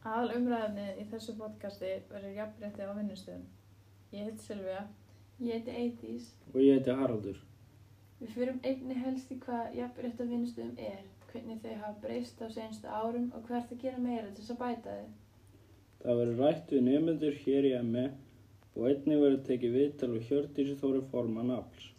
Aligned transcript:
Aðal 0.00 0.30
umræðinni 0.38 0.84
í 0.96 1.02
þessu 1.10 1.34
podcasti 1.36 1.88
verður 2.08 2.36
jafnrétti 2.38 2.84
á 2.88 2.96
vinnustöðum. 2.96 3.42
Ég 4.14 4.28
heit 4.30 4.38
Silvija. 4.40 4.84
Ég 5.44 5.58
heiti 5.58 5.74
Eidís. 5.76 6.30
Og 6.54 6.56
ég 6.64 6.78
heiti 6.78 6.94
Haraldur. 6.96 7.42
Við 8.20 8.32
fyrum 8.32 8.62
einni 8.64 8.96
helst 8.96 9.34
í 9.34 9.36
hvað 9.42 9.76
jafnrétt 9.76 10.22
á 10.24 10.24
vinnustöðum 10.24 10.80
er, 10.86 11.02
hvernig 11.32 11.60
þau 11.60 11.74
hafa 11.82 12.00
breyst 12.06 12.40
á 12.40 12.48
senstu 12.54 12.88
árum 12.88 13.26
og 13.36 13.44
hvert 13.50 13.74
að 13.76 13.82
gera 13.84 14.00
meira 14.00 14.30
til 14.30 14.40
þess 14.40 14.54
að 14.54 14.62
bæta 14.62 14.94
þau. 14.94 15.12
Það 16.00 16.22
verður 16.22 16.42
rætt 16.46 16.72
við 16.72 16.82
nefnendur 16.88 17.38
hér 17.44 17.68
í 17.68 17.74
ME 17.90 18.06
og 18.72 18.88
einnig 18.88 19.22
verður 19.26 19.44
tekið 19.50 19.76
viðtal 19.76 20.10
og 20.14 20.26
Hjördísi 20.30 20.78
Þóri 20.80 21.04
formann 21.12 21.52
afls. 21.58 21.90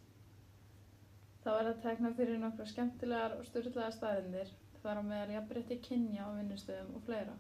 Það 1.46 1.60
verður 1.60 1.72
að 1.76 1.86
tekna 1.86 2.14
fyrir 2.18 2.42
nokkra 2.42 2.68
skemmtilegar 2.74 3.38
og 3.38 3.46
styrlaða 3.46 3.94
staðindir. 3.94 4.52
Það 4.82 4.90
var 4.90 5.06
á 5.06 5.10
meðal 5.14 5.38
jafnrétti 5.38 5.82
kynja 5.86 6.26
á 6.26 6.30
vinnustöðum 6.42 6.94
og 6.98 7.06
fleira. 7.06 7.38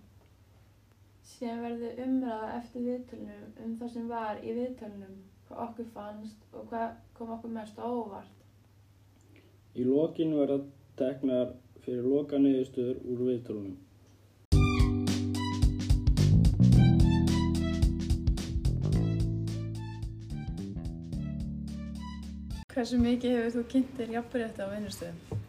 Síðan 1.21 1.59
verður 1.61 1.99
umræða 2.01 2.47
eftir 2.57 2.85
viðtölunum 2.85 3.59
um 3.63 3.73
það 3.77 3.89
sem 3.93 4.07
var 4.09 4.39
í 4.41 4.53
viðtölunum, 4.57 5.17
hvað 5.47 5.59
okkur 5.67 5.89
fannst 5.93 6.45
og 6.57 6.67
hvað 6.71 6.95
kom 7.17 7.33
okkur 7.35 7.51
mest 7.53 7.77
á 7.77 7.85
óvart. 7.85 8.39
Í 9.77 9.85
lokin 9.85 10.33
verða 10.33 10.63
teknar 10.97 11.53
fyrir 11.85 12.07
loka 12.09 12.41
niðurstöður 12.41 13.03
úr 13.05 13.21
viðtölunum. 13.29 13.77
Hversu 22.71 22.97
mikið 22.97 23.37
hefur 23.37 23.53
þú 23.59 23.63
kynntir 23.75 24.15
jafnrétti 24.15 24.65
á 24.65 24.67
vinnustöðum? 24.71 25.43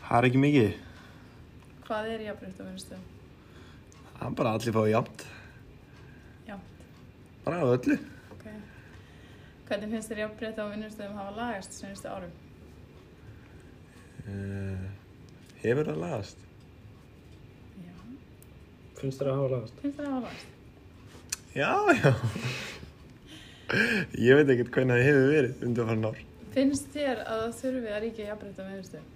Það 0.00 0.18
er 0.18 0.28
ekki 0.30 0.42
mikið. 0.42 0.74
Hvað 1.84 2.10
er 2.16 2.26
jafnrétti 2.30 2.64
á 2.64 2.66
vinnustöðum? 2.66 3.06
Það 4.18 4.26
er 4.26 4.34
bara 4.40 4.52
allir 4.56 4.74
fáið 4.74 4.88
jafnt. 4.90 5.24
Jafnt. 6.48 6.84
Bara 7.44 7.58
á 7.62 7.66
öllu. 7.70 7.96
Okay. 8.34 8.56
Hvernig 9.68 9.92
finnst 9.94 10.10
þér 10.10 10.22
jafnrétti 10.24 10.64
á 10.64 10.66
vinnustöðum 10.72 11.18
hafa 11.20 11.34
lagast 11.36 11.76
senastu 11.78 12.10
árum? 12.10 12.32
Uh, 14.28 14.88
hefur 15.62 15.90
það 15.92 16.00
lagast? 16.02 16.42
Já. 17.84 17.94
Finnst 18.98 19.22
þér 19.22 19.30
að 19.30 19.38
hafa 19.38 19.52
lagast? 19.54 19.82
Finnst 19.84 20.00
þér 20.00 20.08
að 20.08 20.16
hafa 20.16 20.24
lagast? 20.26 20.48
Já, 21.54 21.72
já. 22.02 22.10
Ég 24.18 24.40
veit 24.40 24.50
ekkert 24.54 24.74
hvernig 24.74 24.98
það 24.98 25.06
hefur 25.06 25.30
verið 25.36 25.62
undir 25.68 25.88
farin 25.92 26.10
ár. 26.10 26.20
Finnst 26.58 26.90
þér 26.96 27.22
að 27.22 27.44
það 27.44 27.56
þurfi 27.62 27.94
að 27.94 28.02
ríkja 28.06 28.28
jafnrétti 28.32 28.66
á 28.66 28.68
vinnustöðum? 28.72 29.14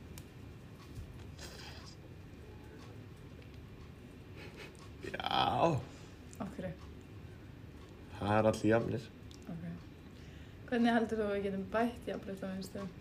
Já, 5.42 5.74
Okkur. 6.44 6.66
það 8.18 8.32
er 8.38 8.46
allir 8.50 8.68
jafnir. 8.70 9.06
Okay. 9.52 9.72
Hvernig 10.68 10.94
heldur 10.94 11.18
þú 11.18 11.24
að 11.24 11.32
við 11.34 11.46
getum 11.48 11.64
bætt 11.72 12.10
jafnrétti 12.10 12.46
á 12.46 12.50
vinnustöðum? 12.52 12.92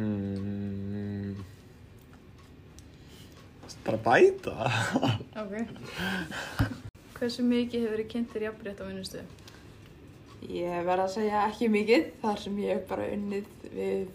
Mm. 0.00 1.34
Bara 3.84 4.00
bæta. 4.06 4.56
Ok. 5.42 5.54
Hversu 7.18 7.44
mikið 7.44 7.84
hefur 7.84 7.94
verið 7.98 8.10
kynntir 8.14 8.46
jafnrétt 8.48 8.80
á 8.80 8.88
vinnustöðum? 8.88 9.30
Ég 10.48 10.84
verð 10.88 11.04
að 11.04 11.14
segja 11.18 11.44
ekki 11.50 11.68
mikið 11.76 12.08
þar 12.24 12.42
sem 12.46 12.58
ég 12.64 12.78
hef 12.78 12.88
bara 12.88 13.12
unnið 13.12 13.48
við 13.76 14.08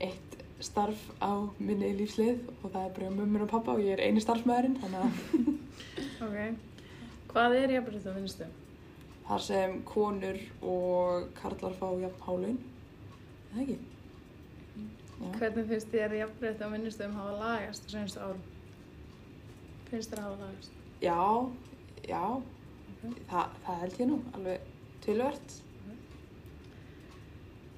eitt 0.00 0.29
starf 0.64 1.02
á 1.24 1.32
minni 1.58 1.92
lífslið 1.98 2.40
og 2.60 2.70
það 2.72 2.82
er 2.84 2.94
bara 2.96 3.10
mömmun 3.14 3.44
og 3.46 3.52
pappa 3.52 3.74
og 3.76 3.84
ég 3.84 3.96
er 3.96 4.02
eini 4.06 4.22
starfsmæðurinn 4.24 4.78
þannig 4.82 5.00
að 5.04 5.12
Ok. 6.26 6.36
Hvað 7.30 7.54
er 7.60 7.72
jafnrétt 7.78 8.08
á 8.10 8.12
vinnustöðum? 8.16 8.56
þar 9.30 9.42
sem 9.46 9.74
konur 9.86 10.38
og 10.66 11.28
karlar 11.38 11.74
fá 11.78 11.86
jafn 12.02 12.22
hálaun. 12.26 12.56
Er 12.58 13.52
Það 13.52 13.60
ekki? 13.62 13.76
Já. 15.20 15.28
Hvernig 15.38 15.68
finnst 15.70 15.92
þér 15.92 16.16
jafnrétt 16.18 16.64
á 16.64 16.68
vinnustöðum 16.72 17.14
hafa 17.20 17.36
lagast 17.38 17.86
á 17.86 17.88
senastu 17.92 18.24
árum? 18.24 18.40
Finnst 19.90 20.10
þér 20.10 20.22
að 20.22 20.26
hafa 20.26 20.48
lagast? 20.48 20.72
Já, 21.04 21.20
já, 22.10 22.24
Ok. 22.90 23.20
Þa, 23.30 23.42
það 23.64 23.78
held 23.84 24.00
ég 24.02 24.08
nú 24.10 24.16
alveg 24.34 24.64
tilvert. 25.06 25.54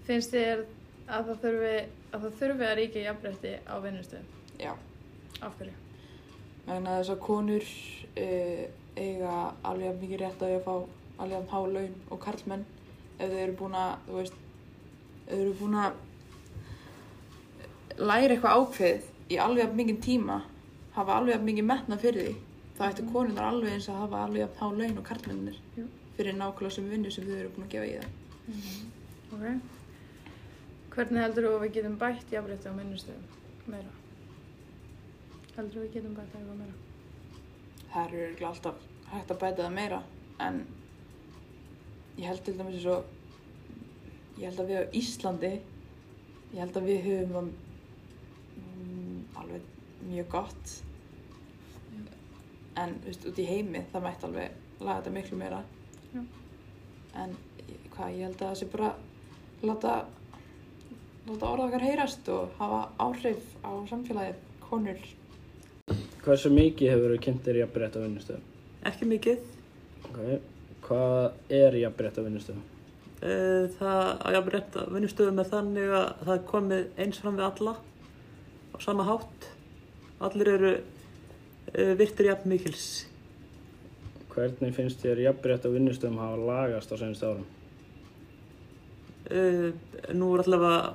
Finnst 0.09 0.33
þér 0.33 0.65
að 1.13 1.23
það 1.31 1.41
þurfi 1.45 1.73
að, 1.79 2.21
það 2.23 2.37
þurfi 2.41 2.67
að 2.69 2.77
ríkja 2.81 3.05
jafnrétti 3.07 3.53
á 3.69 3.75
vinnustöðum? 3.85 4.29
Já, 4.63 4.73
Af 5.43 5.57
hverju? 5.59 5.75
vegna 6.67 6.97
þess 7.01 7.11
að 7.17 7.23
konur 7.27 7.65
uh, 8.23 8.63
eiga 9.03 9.33
alveg 9.67 9.99
mikið 10.03 10.21
rétt 10.23 10.43
að 10.47 10.53
að 10.59 10.65
fá 10.67 10.75
alveg 11.23 11.35
jafn 11.37 11.51
há 11.53 11.61
laun 11.75 11.95
og 12.15 12.21
karlmenn 12.23 12.65
ef 13.19 13.27
þau 13.33 13.41
eru 13.43 13.57
búin 13.59 13.77
að, 13.79 13.93
þú 14.07 14.13
veist, 14.21 14.37
þau 15.27 15.37
eru 15.41 15.55
búin 15.59 15.77
að 15.83 15.93
læra 18.03 18.35
eitthvað 18.37 18.57
ákveð 18.63 19.11
í 19.33 19.39
alveg 19.43 19.75
mikið 19.79 19.99
tíma, 20.07 20.39
hafa 20.97 21.19
alveg 21.19 21.45
mikið 21.45 21.69
metna 21.69 21.99
fyrir 22.01 22.27
því, 22.29 22.35
þá 22.79 22.83
ættu 22.89 23.05
konunar 23.13 23.51
alveg 23.51 23.77
eins 23.77 23.89
að 23.93 24.01
hafa 24.05 24.23
alveg 24.27 24.57
há 24.61 24.67
laun 24.71 24.99
og 25.01 25.07
karlmennir 25.09 25.59
fyrir 26.17 26.37
nákvæmlega 26.37 26.75
sem 26.77 26.89
vinnu 26.93 27.11
sem 27.13 27.25
þau 27.29 27.37
eru 27.41 27.53
búin 27.55 27.67
að 27.67 27.73
gefa 27.75 27.87
í 27.89 27.95
það. 27.99 28.11
Ok. 29.33 29.45
Hvernig 30.93 31.23
heldur 31.25 31.47
þú 31.47 31.53
að 31.57 31.63
við 31.65 31.75
getum 31.79 31.99
bætt 32.01 32.33
jafnrétti 32.35 32.69
á 32.69 32.77
vinnustöðum 32.77 33.71
meira? 33.73 33.93
Heldur 35.57 35.73
þú 35.73 35.81
að 35.81 35.87
við 35.87 35.95
getum 35.97 36.17
bætt 36.19 36.37
eitthvað 36.37 36.61
meira? 36.61 36.79
Það 37.93 38.05
eru 38.05 38.23
örugglega 38.27 38.51
alltaf 38.53 38.87
hægt 39.13 39.33
að 39.33 39.43
bæta 39.45 39.63
það 39.63 39.75
meira 39.79 40.01
en 40.47 40.63
ég 42.19 42.29
held 42.29 42.45
til 42.45 42.57
dæmis 42.59 42.79
eins 42.79 42.89
og 42.93 44.39
ég 44.41 44.47
held 44.49 44.63
að 44.63 44.73
við 44.73 44.81
á 44.81 44.85
Íslandi 45.01 45.53
ég 46.53 46.61
held 46.61 46.79
að 46.81 46.89
við 46.89 47.05
höfum 47.09 47.35
það 47.37 47.51
mm, 48.63 49.21
alveg 49.43 49.69
mjög 50.09 50.33
gott 50.33 50.73
en 52.83 52.97
þú 53.03 53.09
veist, 53.11 53.29
út 53.29 53.41
í 53.41 53.47
heimi 53.49 53.85
það 53.93 54.07
mætti 54.07 54.29
alveg 54.29 54.81
laga 54.83 54.99
þetta 55.01 55.15
miklu 55.17 55.39
meira 55.41 55.61
Já. 56.13 56.23
en 57.23 57.37
hvað, 57.93 58.15
ég 58.17 58.27
held 58.27 58.37
að 58.37 58.47
það 58.47 58.59
sé 58.61 58.69
bara 58.73 58.93
láta 59.63 59.95
láta 61.29 61.51
orða 61.51 61.69
okkar 61.69 61.87
heyrast 61.87 62.29
og 62.35 62.55
hafa 62.59 62.81
áhrif 63.03 63.43
á 63.63 63.71
samfélagið 63.91 64.41
konur 64.67 65.03
Hversu 66.23 66.53
mikið 66.55 66.93
hefur 66.93 67.09
verið 67.09 67.23
kynntir 67.25 67.57
jafnrétt 67.59 67.97
á 67.99 68.05
vinnustöðum? 68.05 68.43
Ekki 68.87 69.07
mikið. 69.11 69.41
Okay. 70.07 70.37
Hvað 70.87 71.57
er 71.59 71.77
jafnrétt 71.81 72.19
á 72.19 72.23
vinnustöðum? 72.23 72.63
Eh, 73.23 73.71
Það 73.79 74.03
að 74.27 74.37
að 74.83 74.93
vinnustöðum 74.95 75.41
er 75.43 75.51
þannig 75.51 75.95
að 75.99 76.07
það 76.23 76.35
er 76.37 76.45
komið 76.53 77.03
eins 77.05 77.19
fram 77.23 77.41
við 77.41 77.47
alla 77.49 77.75
á 78.75 78.77
sama 78.83 79.07
hátt. 79.07 79.49
Allir 80.23 80.53
eru 80.53 80.73
uh, 80.79 81.93
virtir 81.99 82.31
jafn 82.31 82.55
mikils. 82.55 82.87
Hvernig 84.31 84.75
finnst 84.79 85.03
þér 85.03 85.25
jafnrétt 85.27 85.67
á 85.67 85.75
vinnustöðum 85.75 86.23
hafa 86.23 86.39
lagast 86.47 86.95
á 86.95 86.97
senast 87.03 87.27
árum? 87.27 87.47
Uh, 89.31 89.71
Nú 90.17 90.33
er 90.35 90.43
allavega 90.43 90.95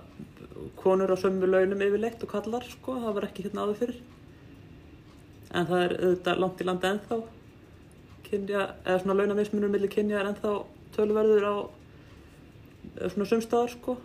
konur 0.77 1.13
á 1.13 1.17
sömu 1.19 1.47
launum 1.47 1.81
yfirleitt 1.85 2.23
og 2.25 2.31
kallar, 2.31 2.65
sko. 2.67 2.97
Það 3.03 3.15
var 3.17 3.27
ekki 3.29 3.45
hérna 3.47 3.65
áður 3.65 3.79
fyrir. 3.81 4.01
En 5.55 5.67
það 5.69 5.83
er 5.85 5.95
auðvitað 6.01 6.41
langt 6.43 6.61
í 6.61 6.67
landa 6.67 6.91
ennþá. 6.91 7.19
Kynja, 8.27 8.65
eða 8.83 8.99
svona 9.03 9.17
launamismunur 9.21 9.71
millir 9.71 9.91
kynja 9.93 10.19
er 10.19 10.31
ennþá 10.33 10.53
töluverður 10.97 11.47
á 11.47 11.55
eh, 12.99 13.09
svona 13.13 13.29
sumstaðar, 13.29 13.71
sko. 13.77 13.97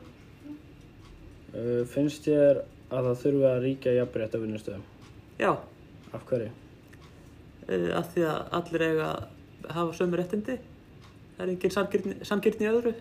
Uh, 1.52 1.82
finnst 1.90 2.28
þér 2.28 2.62
að 2.92 3.08
það 3.10 3.22
þurfi 3.24 3.46
að 3.50 3.62
ríkja 3.66 3.96
jafnrétt 3.98 4.36
á 4.38 4.42
vinnustöðum? 4.44 4.84
Já, 5.40 5.52
Af 6.12 6.26
hverju? 6.28 6.50
af 7.96 8.08
því 8.12 8.24
að 8.28 8.54
allir 8.58 8.82
eiga 8.84 9.04
að 9.08 9.70
hafa 9.72 9.94
sömu 9.96 10.18
réttindi. 10.18 10.58
Það 11.36 11.42
er 11.44 11.52
engin 11.52 12.62
í 12.66 12.68
öðru. 12.68 12.92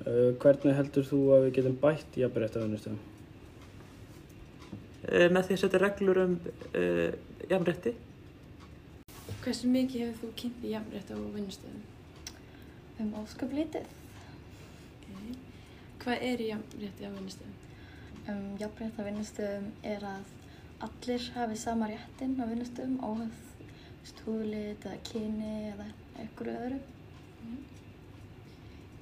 Uh, 0.00 0.32
hvernig 0.40 0.76
heldur 0.78 1.04
þú 1.04 1.18
að 1.34 1.42
við 1.46 1.56
getum 1.58 1.74
bætt 1.82 2.14
jafnrétt 2.16 2.54
á 2.56 2.64
vinnustöðum? 2.64 3.00
Uh, 5.04 5.26
með 5.28 5.42
því 5.48 5.56
að 5.56 5.60
setja 5.60 5.80
reglur 5.82 6.20
um 6.22 6.36
uh, 6.40 7.10
jafnrétti. 7.50 7.92
Hversu 9.44 9.68
mikið 9.68 10.06
hefur 10.06 10.20
þú 10.22 10.30
kynnt 10.40 10.64
í 10.64 10.72
jafnrétt 10.72 11.12
á 11.12 11.16
vinnustöðum? 11.36 11.82
Um 13.00 13.10
ósköp 13.20 13.52
lítið. 13.56 13.92
Okay. 15.02 15.36
Hvað 16.00 16.24
er 16.30 16.44
jafnrétti 16.46 17.04
á 17.04 17.10
vinnustöðum? 17.18 17.58
Um, 18.24 18.46
jafnrétt 18.60 19.00
á 19.00 19.02
vinnustöðum 19.04 19.68
er 19.92 20.06
að 20.14 20.32
allir 20.88 21.28
hafi 21.36 21.60
sama 21.60 21.90
réttin 21.92 22.38
á 22.40 22.44
vinnustöðum 22.48 22.96
óhaf 23.04 23.44
stúðlit 24.08 24.84
eða 24.88 24.96
kyni 25.10 25.52
eða 25.74 25.90
einhverju 26.16 26.56
öðru. 26.56 26.80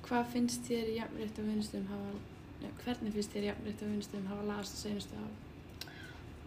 Hvað 0.09 0.31
finnst 0.33 0.65
þér 0.65 0.95
jafnrétt 0.95 1.37
á 1.37 1.43
vinnustöðum 1.45 1.91
hafa, 1.93 2.13
ja, 2.63 2.71
hvernig 2.83 3.15
finnst 3.17 3.35
þér 3.35 3.51
jafnrétt 3.51 3.85
á 3.85 3.87
vinnustöðum 3.91 4.31
hafa 4.33 4.49
lagast 4.49 4.77
á 4.77 4.79
seinustu 4.81 5.21
ár? 5.21 5.35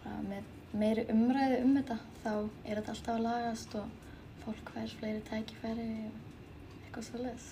bara 0.02 0.22
með 0.26 0.78
meiri 0.82 1.06
umræðu 1.14 1.58
um 1.66 1.76
þetta 1.78 1.98
þá 2.24 2.32
er 2.34 2.80
þetta 2.80 2.94
alltaf 2.96 3.14
að 3.14 3.24
lagast 3.26 3.76
og 3.78 3.98
fólk 4.42 4.72
fær 4.74 4.96
fleiri 4.98 5.22
tækifæri 5.28 5.88
eitthvað 6.00 7.08
svo 7.08 7.22
leiðis. 7.22 7.50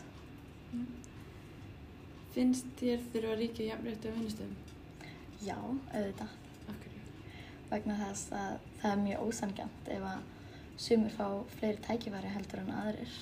Finnst 2.33 2.73
þér 2.79 3.05
þurfa 3.13 3.33
að 3.35 3.41
ríkja 3.43 3.69
jafnrétti 3.69 4.09
á 4.09 4.15
vinnustöðum? 4.17 4.57
Já, 5.45 5.57
auðvitað. 5.59 6.35
Hverju? 6.69 6.99
vegna 7.69 7.97
þess 7.99 8.33
að 8.33 8.53
það 8.81 8.91
er 8.91 9.01
mjög 9.03 9.25
ósangjant 9.27 9.89
ef 9.95 10.05
að 10.09 10.27
sumir 10.79 11.13
fá 11.13 11.25
fleiri 11.57 11.81
tækifæri 11.85 12.33
heldur 12.33 12.63
en 12.63 12.71
aðrir. 12.81 13.17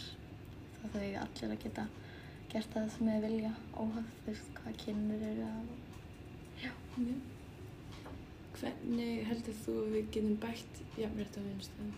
Það 0.78 0.94
þau 0.94 1.08
allir 1.24 1.56
að 1.56 1.64
geta 1.66 1.88
gert 2.52 2.74
það 2.74 2.88
sem 2.96 3.10
þeir 3.12 3.26
vilja 3.28 3.54
óhagð 3.84 4.14
þú 4.20 4.30
veist 4.32 4.54
hvað 4.62 4.80
kynir 4.84 5.26
eru 5.32 5.48
að 5.48 5.76
Já. 6.58 6.72
Hvernig 8.58 9.26
heldur 9.30 9.58
þú 9.64 9.74
að 9.84 9.92
við 9.94 10.08
getum 10.16 10.38
bætt 10.42 10.80
jafnrétti 10.98 11.38
á 11.38 11.48
vinnustöðum? 11.48 11.92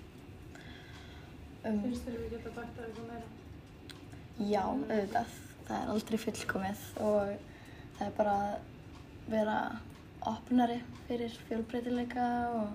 um, 1.69 1.77
Finnst 1.85 2.03
þér 2.07 2.17
að 2.17 2.23
við 2.23 2.33
getum 2.33 2.57
bætt 2.57 2.73
það 2.75 2.89
eitthvað 2.89 3.07
meira? 3.13 3.29
Já, 4.49 4.63
auðvitað. 4.65 5.37
Það 5.69 5.77
er 5.77 5.93
aldrei 5.93 6.17
fullkomið 6.25 6.83
og 7.05 7.31
það 7.95 8.05
er 8.09 8.13
bara 8.19 8.35
að 8.43 8.53
vera 9.29 9.57
opnari 10.33 10.77
fyrir 11.07 11.39
fjölbreytileika 11.47 12.27
og, 12.59 12.69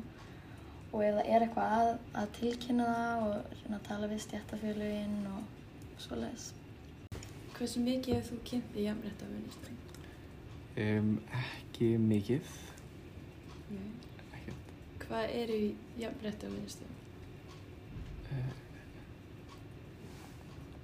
og 0.94 1.04
ef 1.04 1.16
það 1.18 1.30
er 1.34 1.44
eitthvað 1.48 1.78
að, 1.82 1.92
að 2.22 2.34
tilkynna 2.38 2.90
það 2.94 3.24
og 3.28 3.56
reyna 3.60 3.80
að 3.80 3.88
tala 3.90 4.12
við 4.14 4.24
stjættafélugin 4.24 5.18
og 5.34 6.00
svoleiðis. 6.06 6.52
Hversu 7.54 7.82
mikið 7.84 8.18
hefur 8.18 8.34
þú 8.34 8.38
kynnt 8.50 8.72
þig 8.74 8.86
jafnrétti 8.88 9.26
á 9.26 9.28
vinnustöðum? 9.30 9.78
Um, 10.84 11.10
ekki 11.40 11.90
mikið. 12.02 12.52
Nei. 13.70 13.88
Ekkert. 14.38 14.72
Hvað 15.04 15.34
eru 15.38 15.58
vinnustöðum? 16.50 17.00
Uh, 18.30 18.52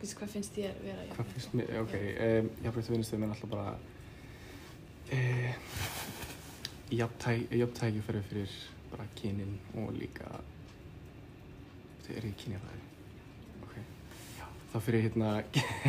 Veistu, 0.01 0.17
hvað 0.17 0.35
finnst 0.37 0.55
þér 0.57 0.79
vera 0.85 1.09
jafnrétti? 1.09 1.33
finnst 1.35 1.57
mér? 1.59 1.73
Ok, 1.83 1.97
um, 1.99 2.53
jafnbreytti 2.65 2.95
vinnustöðum 2.95 3.27
er 3.27 3.35
alltaf 3.35 3.51
bara 3.57 3.73
uh, 5.13 5.53
jafntækifæri 6.91 8.23
fyrir 8.29 8.55
bara 8.91 9.07
kynin 9.19 9.59
og 9.79 9.93
líka 9.95 10.31
þetta 12.03 12.17
er 12.17 12.31
ekki 12.31 12.45
kynjafæri 12.45 12.81
ok, 12.81 12.90
það 14.73 14.87
fyrir 14.87 15.05
hérna 15.09 15.33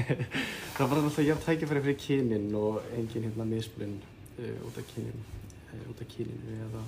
það 0.78 0.90
var 0.90 0.98
alltaf 1.04 1.24
jafntækifæri 1.26 1.86
fyrir 1.86 2.02
kynin 2.06 2.50
og 2.58 2.82
engin 2.98 3.30
hérna 3.30 3.48
misblinn 3.48 4.00
uh, 4.40 4.68
út 4.68 4.78
af 4.82 4.90
kynin 4.96 5.24
uh, 5.72 5.90
út 5.92 6.02
af 6.02 6.12
kyninu 6.16 6.60
eða 6.68 6.84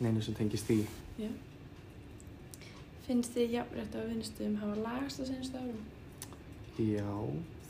neinu 0.00 0.22
sem 0.22 0.38
tengist 0.38 0.70
því 0.70 0.82
Já. 1.18 1.30
Finnst 3.08 3.32
þið 3.32 3.54
jafnrétti 3.56 3.98
á 3.98 4.04
vinnustöðum 4.04 4.58
hafa 4.60 4.82
lagast 4.84 5.22
á 5.22 5.24
senstu 5.24 5.56
árum? 5.56 5.80
Já, 6.78 7.08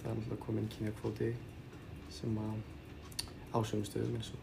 það 0.00 0.10
er 0.10 0.16
náttúrulega 0.18 0.42
komin 0.42 0.66
kynjakvóti 0.72 1.28
sem 2.12 2.34
að 2.42 2.56
ásöfum 3.54 3.84
stöðum 3.86 4.16
eins 4.18 4.32
og 4.34 4.42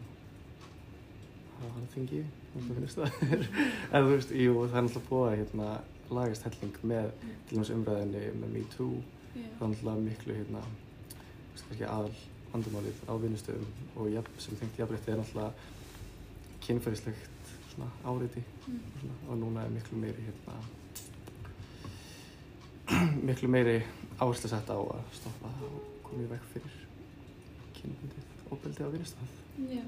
hafa 1.60 1.74
hann 1.74 1.90
þingi, 1.92 2.22
náttúrulega 2.54 2.80
finnst 2.80 2.98
það. 2.98 3.44
en 3.92 4.08
þú 4.08 4.14
veist, 4.14 4.32
jú, 4.40 4.56
það 4.64 4.80
er 4.80 4.86
náttúrulega 4.88 5.10
búið 5.10 5.28
að 5.28 5.38
hérna, 5.42 5.68
lagast 6.10 6.42
helling 6.46 6.76
með 6.86 7.10
til 7.48 7.56
dæmis 7.56 7.70
umræðinni 7.74 8.24
með 8.40 8.52
MeToo. 8.56 9.02
Það 9.36 9.62
er 9.66 9.70
náttúrulega 9.72 10.04
miklu 10.06 10.34
hérna, 10.38 10.62
kannski 11.52 11.84
aðal 11.84 12.14
vandamálið 12.52 13.00
á 13.10 13.12
vinnustöðum 13.20 13.70
og 13.96 14.10
jafn, 14.14 14.38
sem 14.40 14.56
tengt 14.60 14.78
jafnrétti 14.80 15.12
er 15.12 15.18
náttúrulega 15.20 15.52
kynferðislegt 16.66 17.52
svona 17.72 17.90
áreiti 18.04 18.42
Mm. 18.66 18.80
og, 18.82 19.00
svona, 19.00 19.14
og 19.30 19.36
núna 19.38 19.60
er 19.62 19.68
miklu 19.70 19.98
meiri 20.02 20.22
hérna 20.26 20.54
miklu 23.28 23.48
meiri 23.48 23.76
áherslu 24.18 24.48
sett 24.50 24.70
á 24.70 24.74
að 24.74 25.04
stoppa 25.14 25.50
það 25.58 25.68
og 25.76 25.84
koma 26.06 26.24
í 26.24 26.30
veg 26.32 26.42
fyrir 26.52 26.74
kynbundið 27.76 28.24
óbeldi 28.50 28.86
á 28.86 28.90
vinnustaf. 28.90 29.36
Já. 29.70 29.84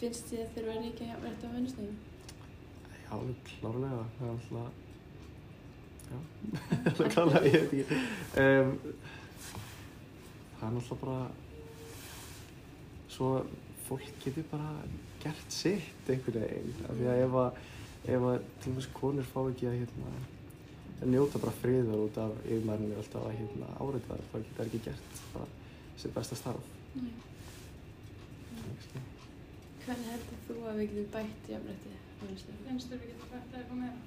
Finnst 0.00 0.28
þið 0.28 0.42
að 0.42 0.52
þurfa 0.56 0.74
að 0.74 0.82
ríkja 0.84 1.08
jafnrétti 1.12 1.48
á 1.48 1.54
vinnustöðum? 1.54 1.96
Já, 3.04 3.18
klárlega, 3.60 4.04
það 4.18 4.26
er 4.26 4.32
alltaf, 4.34 4.72
já, 6.10 6.18
það 6.96 7.02
er 7.04 7.10
klárlega, 7.14 7.42
ég 7.46 7.52
veit 7.54 7.74
ekki. 7.78 7.98
Um, 8.42 8.70
það 10.58 10.64
er 10.68 10.76
náttúrulega 10.76 11.00
bara, 11.02 11.18
svo 13.14 13.32
fólk 13.84 14.22
getur 14.24 14.46
bara 14.50 14.70
gert 15.22 15.52
sitt 15.52 16.08
einhvern 16.10 16.40
veginn. 16.42 16.72
Af 16.88 16.96
því 16.98 17.10
að 17.12 17.24
ef 17.26 17.36
að, 17.42 17.60
ef 18.16 18.26
að 18.30 18.48
til 18.62 18.72
og 18.72 18.78
með 18.78 18.88
konur 18.96 19.28
fá 19.34 19.38
ekki 19.44 19.68
að 19.68 19.78
hérna, 19.82 20.14
að 20.94 21.12
njóta 21.12 21.42
bara 21.44 21.58
friðar 21.60 22.06
út 22.06 22.18
af 22.24 22.34
yfirmærinu 22.46 22.98
alltaf 23.02 23.28
að 23.28 23.36
hérna, 23.42 23.70
áreita 23.78 24.08
það, 24.08 24.24
þá 24.32 24.36
getur 24.40 24.58
það 24.58 24.66
ekki 24.66 24.82
gert 24.88 25.22
bara 25.36 25.52
sitt 26.00 26.16
besta 26.16 26.40
starf. 26.40 26.74
Nei. 26.96 27.12
Hvernig 29.84 30.08
heldur 30.14 30.38
þú 30.48 30.54
að 30.64 30.78
við 30.80 30.94
getum 30.94 31.08
bætt 31.12 31.48
jafnrétti 31.52 31.90
á 32.24 32.26
vinnustöðum? 32.28 32.60
Finnst 32.68 32.92
að 32.92 33.02
við 33.02 33.10
getum 33.12 33.30
bætt 33.32 33.48
það 33.52 33.60
eitthvað 33.60 33.80
meira? 33.82 33.98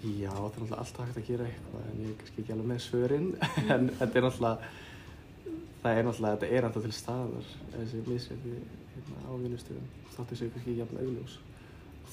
Já, 0.00 0.30
það 0.30 0.36
er 0.36 0.44
náttúrulega 0.46 0.80
alltaf 0.80 1.08
hægt 1.08 1.18
að 1.20 1.26
gera 1.30 1.48
eitthvað 1.50 1.88
en 1.90 2.00
ég 2.00 2.10
er 2.10 2.18
kannski 2.20 2.42
ekki 2.42 2.54
alveg 2.54 2.70
með 2.70 2.82
svörin 2.86 3.28
en 3.74 3.90
þetta 3.98 4.20
er 4.20 4.26
náttúrulega 4.26 4.56
það 5.82 5.98
er 5.98 6.06
náttúrulega, 6.06 6.36
þetta 6.36 6.50
er 6.56 6.68
alltaf 6.68 6.86
til 6.86 6.96
staðar 6.96 7.50
þessi 7.74 8.02
misrætti 8.06 8.54
hérna, 8.94 9.22
á 9.26 9.32
vinnustöðum 9.42 9.88
þáttu 10.14 10.38
séu 10.40 10.52
kannski 10.54 10.70
ekki 10.70 10.80
jafn 10.80 11.00
augljós 11.02 11.38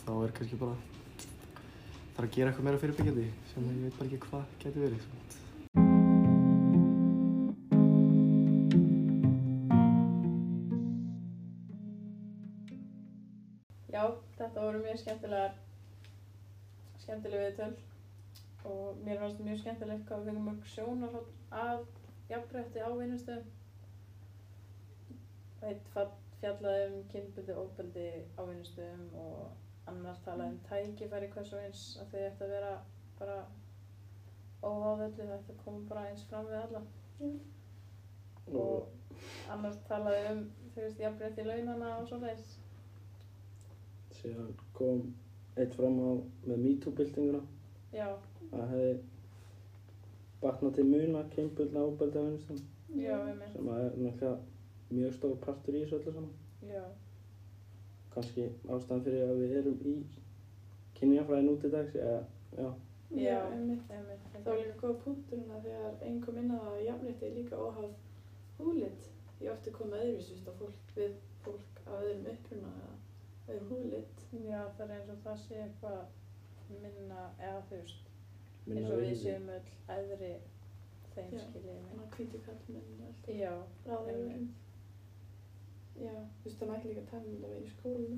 þá 0.02 0.12
er 0.16 0.36
kannski 0.40 0.62
bara 0.62 0.76
það 0.82 2.22
er 2.24 2.28
að 2.28 2.36
gera 2.38 2.52
eitthvað 2.52 2.68
meira 2.68 2.82
fyrirbyggjandi 2.84 3.28
sem 3.54 3.70
ég 3.72 3.82
veit 3.86 4.00
bara 4.00 4.10
ekki 4.10 4.22
hvað 4.26 4.56
getur 4.64 4.88
verið 4.88 5.08
þetta 14.58 14.70
voru 14.72 14.80
mjög 14.82 14.98
skemmtilegar 15.00 15.52
skemmtileg 17.04 17.42
viðtöl 17.44 17.74
og 18.70 19.04
mér 19.06 19.20
fannst 19.22 19.44
mjög 19.46 19.60
skemmtilegt 19.62 20.08
hvað 20.08 20.24
við 20.24 20.30
fengum 20.32 20.48
mörg 20.50 20.72
sjónarhótt 20.72 21.54
af 21.60 21.84
jafnrétti 22.32 22.82
á 22.82 22.90
vinnustöðum. 22.98 23.54
Eitt 25.70 25.94
fjallaði 26.42 26.90
um 26.90 26.98
kynbundu 27.14 27.60
ofbeldi 27.68 28.08
á 28.34 28.42
vinnustöðum 28.50 29.06
og 29.28 29.94
annar 29.94 30.18
talaði 30.26 30.56
um 30.56 30.60
tækifæri 30.72 31.30
hvers 31.38 31.54
og 31.54 31.66
eins 31.68 31.86
að 32.02 32.14
þau 32.16 32.20
ætti 32.26 32.48
að 32.50 32.54
vera 32.58 32.76
bara 33.22 33.40
óháð 34.66 35.08
öllu, 35.12 35.24
það 35.24 35.40
ætti 35.40 35.60
að 35.60 35.66
koma 35.68 35.90
bara 35.94 36.10
eins 36.10 36.30
fram 36.32 36.50
við 36.50 36.64
alla. 36.64 36.88
Og 38.66 39.52
annar 39.54 39.84
talaði 39.92 40.30
um, 40.34 40.48
þú 40.74 40.88
veist, 40.88 41.04
jafnrétti 41.06 41.46
launana 41.46 42.00
og 42.00 42.10
svo 42.10 42.26
leiðis. 42.26 42.58
Síðan 44.28 44.52
kom 44.78 45.04
eitt 45.58 45.76
fram 45.80 45.98
á 46.04 46.10
með 46.48 46.64
MeToo-byltinguna 46.66 47.42
Já, 47.96 48.08
að 48.52 48.66
hefði 48.74 48.92
batnað 50.42 50.76
til 50.78 50.86
muna 50.92 51.24
kynbundna 51.34 51.84
ábeldi 51.88 52.22
á 52.22 52.26
já, 52.96 53.16
einmitt. 53.18 53.52
sem 53.54 53.70
að 53.74 53.84
er 53.86 53.98
náttúrulega 54.04 54.38
mjög 54.98 55.14
stór 55.18 55.36
partur 55.44 55.76
í 55.76 55.84
þessu 55.84 55.98
öllu 56.00 56.14
saman. 56.16 56.34
Já, 56.68 56.84
Kannski 58.14 58.46
ástæðan 58.74 59.04
fyrir 59.06 59.24
að 59.28 59.42
við 59.42 59.56
erum 59.62 59.82
í 59.86 59.96
kynjafræði 60.98 61.46
nú 61.48 61.56
til 61.62 61.72
dags, 61.74 61.96
eða, 61.96 62.22
já, 62.58 62.70
já, 63.22 63.40
einmitt. 63.52 63.92
einmitt. 63.94 64.24
Það 64.34 64.48
var 64.48 64.62
líka 64.62 64.80
góð 64.84 64.96
punktur 65.04 65.42
hérna 65.42 65.60
þegar 65.66 66.00
einn 66.08 66.22
kom 66.24 66.40
inn 66.42 66.54
á 66.54 66.58
það 66.58 66.72
að 66.72 66.86
jafnrétti 66.88 67.28
er 67.28 67.36
líka 67.38 67.60
óháð 67.62 67.92
húlit. 68.58 69.10
Ég 69.42 69.52
ofti 69.54 69.74
komið 69.76 70.02
öðruvísi 70.06 70.34
veist, 70.34 70.48
að 70.50 70.62
fólk 70.64 70.96
við 70.98 71.18
fólk 71.46 71.84
af 71.86 72.00
öðrum 72.00 72.32
uppruna 72.34 72.72
eða 72.78 72.96
öðrum 73.54 73.70
húlit. 73.76 74.17
Já, 74.34 74.62
það 74.78 74.90
er 74.92 74.94
eins 74.98 75.10
og 75.14 75.20
það 75.24 75.38
sé 75.46 75.58
eitthvað 75.64 76.00
minna, 76.84 77.20
eða 77.40 77.62
þú 77.70 77.78
veist, 77.82 78.10
minna 78.66 78.82
eins 78.82 78.94
og 78.94 79.02
við 79.02 79.14
séum 79.22 79.50
öll 79.54 79.70
æðri 79.96 80.32
þeim 81.16 81.30
Já. 81.34 81.44
skiljiði 81.44 81.76
mig. 81.76 81.92
Þannig 81.92 82.08
að 82.08 82.18
hvíti 82.18 82.42
kallmenn 82.48 82.90
og 82.98 83.06
allt. 83.08 83.30
Já, 83.40 83.54
einmitt. 84.14 84.64
Já, 85.98 86.14
þú 86.14 86.44
veist 86.50 86.60
það 86.60 86.72
mætti 86.74 86.90
líka 86.92 87.06
tala 87.12 87.24
um 87.24 87.38
þetta 87.38 87.54
vera 87.54 87.62
í 87.64 87.72
skólinu 87.76 88.18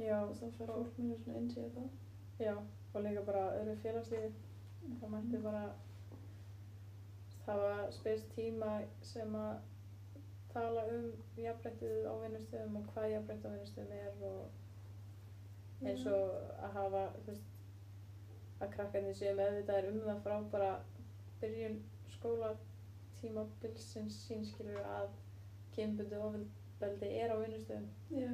Já, 0.00 0.16
og 0.22 0.36
þá 0.38 0.46
fær 0.56 0.70
fólk 0.70 0.98
mér 1.02 1.18
svona 1.24 1.40
einsýða 1.40 1.70
það. 1.74 1.88
já, 2.40 2.54
og 2.94 3.02
líka 3.04 3.24
bara 3.26 3.42
öðru 3.58 3.74
félagslífi. 3.82 4.30
Það 5.00 5.10
mætti 5.16 5.40
bara, 5.44 5.64
það 7.44 7.60
var 7.64 7.90
spyrst 7.98 8.30
tíma 8.36 8.70
sem 9.02 9.34
að 9.36 9.58
tala 10.54 10.86
um 10.94 11.10
jafnréttið 11.36 12.06
á 12.06 12.14
vinnustöðum 12.22 12.78
og 12.80 12.88
hvað 12.94 13.10
jafnrétt 13.12 13.44
á 13.44 13.50
vinnustöðum 13.52 13.92
er 13.98 14.24
og 14.30 14.59
eins 15.84 16.06
og 16.06 16.34
að 16.60 16.74
hafa, 16.76 17.02
veist, 17.26 17.46
að 18.60 18.72
krakkarnir 18.74 19.14
séu 19.16 19.32
meðvitaðir 19.38 19.88
um 19.92 20.00
það 20.04 20.18
frá 20.26 20.34
bara 20.52 20.70
byrjun 21.40 21.78
skóla 22.12 22.50
tímabilsins 23.20 24.18
sínskilur 24.26 24.80
að 24.84 25.08
kynbundu 25.74 26.18
ofbeldi 26.26 27.08
er 27.22 27.32
á 27.32 27.36
vinnustöðum. 27.40 27.86
Já, 28.12 28.32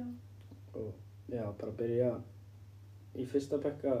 og 0.75 0.93
já, 1.31 1.43
bara 1.61 1.71
byrja 1.79 2.11
í 3.17 3.25
fyrsta 3.31 3.57
bekka 3.63 3.95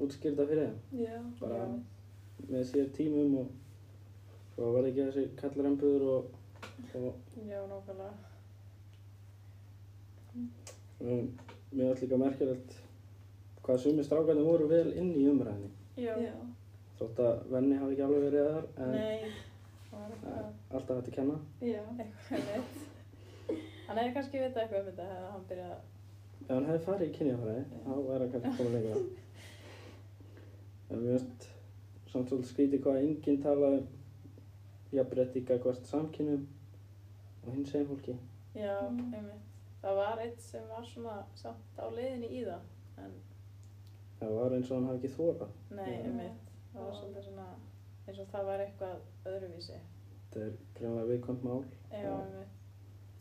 útskýrta 0.00 0.46
fyrir 0.48 0.70
þeim 0.70 1.04
Já, 1.04 1.16
bara 1.40 1.60
Já. 1.62 1.78
með 2.50 2.64
sér 2.70 2.90
tímum 2.96 3.34
og 3.42 3.50
svo 4.54 4.72
verði 4.74 4.90
ekki 4.90 5.06
þessi 5.06 5.24
kallarembuður 5.40 6.06
og, 6.16 6.34
og 6.98 7.14
Já, 7.46 7.60
nákvæmlega. 7.70 8.14
um, 11.00 11.28
mér 11.72 11.88
var 11.92 12.00
líka 12.02 12.16
merkilegt 12.20 12.76
hvað 13.64 13.78
sumi 13.84 14.04
strákarnir 14.04 14.44
voru 14.46 14.66
vel 14.70 14.88
inn 14.96 15.12
í 15.14 15.26
umræðinni 15.30 15.70
Já. 16.00 16.14
já, 16.24 16.32
þótt 16.98 17.18
að 17.26 17.44
venni 17.52 17.76
hafi 17.78 17.92
ekki 17.96 18.04
alveg 18.06 18.22
verið 18.28 18.48
þar 18.50 18.66
en 18.84 18.90
Nei, 18.96 19.20
eh, 19.92 20.48
alltaf 20.70 20.96
hægt 20.96 21.08
að 21.10 21.14
kenna 21.18 21.36
já, 21.60 21.82
eitthvað 21.98 22.50
veit. 22.50 22.82
Hann 23.88 23.98
hefði 23.98 24.14
kannski 24.16 24.40
vitað 24.44 24.62
eitthvað 24.62 24.80
um 24.80 24.88
þetta 24.90 25.06
hefði 25.10 25.30
hann 25.34 25.46
byrjað 25.50 25.78
ef 26.40 26.50
hann 26.54 26.68
hefði 26.70 26.84
farið 26.88 27.08
í 27.08 27.14
kynjafræði 27.18 27.64
þá 27.84 27.92
væri 28.08 28.20
hann 28.24 28.32
kannski 28.34 28.56
komið 28.60 28.76
lengra 28.78 29.00
en 30.90 31.04
mér 31.04 31.18
finnst 31.18 31.48
samt 32.12 32.30
svolítið 32.32 32.50
skrítið 32.50 32.82
hvað 32.86 33.02
enginn 33.04 33.42
talaði 33.44 33.82
um 33.82 34.96
jafnrétti 34.98 35.44
gagvart 35.46 35.84
samkynum 35.86 36.46
og 37.46 37.52
hins 37.54 37.74
eginn 37.74 37.90
fólki 37.92 38.16
Já, 38.58 38.72
Mm. 38.90 39.12
einmitt. 39.14 39.49
Það 39.80 39.94
var 39.96 40.16
eitt 40.26 40.42
sem 40.44 40.64
var 40.68 40.84
svona 40.84 41.16
samt 41.40 41.80
á 41.80 41.86
leiðinni 41.88 42.28
í 42.36 42.40
það, 42.44 42.62
en 43.00 43.12
það 44.20 44.30
var 44.36 44.54
eins 44.56 44.70
og 44.70 44.76
hann 44.76 44.88
hafi 44.90 44.98
ekki 45.00 45.12
þórað 45.16 45.52
nei, 45.78 45.94
einmitt. 45.96 46.46
Það 46.74 46.82
var 46.86 46.94
svolítið 46.98 47.24
svona 47.28 47.48
eins 48.06 48.20
og 48.20 48.26
það 48.34 48.44
var 48.50 48.58
eitthvað 48.66 48.96
öðruvísi. 49.32 49.78
þetta 50.30 50.38
er 50.46 50.52
greinlega 50.78 51.10
viðkvæmt 51.12 51.42
mál 51.48 51.62
Já, 51.90 52.12
einmitt. 52.12 52.52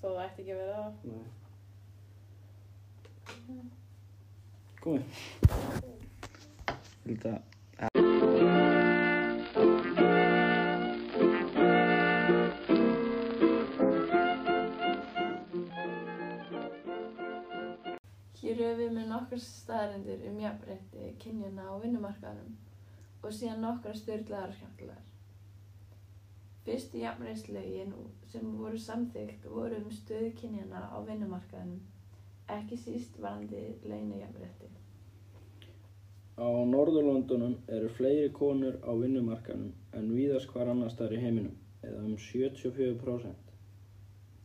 Þó 0.01 0.07
það 0.09 0.23
ætti 0.25 0.41
ekki 0.43 0.53
að 0.55 0.61
vera 0.63 0.75
það. 0.79 0.93
Nei. 1.09 1.27
komið 4.83 5.05
Vilda 7.05 7.33
nokkar 19.39 19.63
staðarindir 19.63 20.23
um 20.27 20.39
jafnrétti 20.41 21.13
kynjana 21.23 21.63
á 21.71 21.73
vinnumarkaðnum 21.79 22.55
og 23.23 23.31
síðan 23.31 23.61
nokkra 23.63 23.93
styrlaðar 23.95 24.51
og 24.51 24.57
skemmtilegar. 24.57 25.05
Fyrstu 26.65 26.99
jafnréttislögin 26.99 27.93
sem 28.31 28.49
voru 28.57 28.77
samþykkt 28.77 29.47
voru 29.47 29.79
um 29.79 29.91
stöðu 29.91 30.33
kynjana 30.41 30.81
á 30.91 30.97
vinnumarkaðnum, 31.07 31.79
ekki 32.51 32.77
síst 32.77 33.19
varandi 33.21 33.63
leina 33.83 34.19
jafnrétti. 34.19 34.67
Á 36.39 36.47
Norðurlöndunum 36.73 37.55
eru 37.67 37.89
fleiri 37.95 38.31
konur 38.31 38.75
á 38.83 38.91
vinnumarkanum 38.91 39.71
en 39.93 40.11
víðast 40.15 40.51
hvar 40.51 40.71
annars 40.71 40.97
staðar 40.97 41.15
í 41.15 41.23
heiminum, 41.23 41.55
eða 41.83 42.03
um 42.03 42.17
74%. 42.17 43.48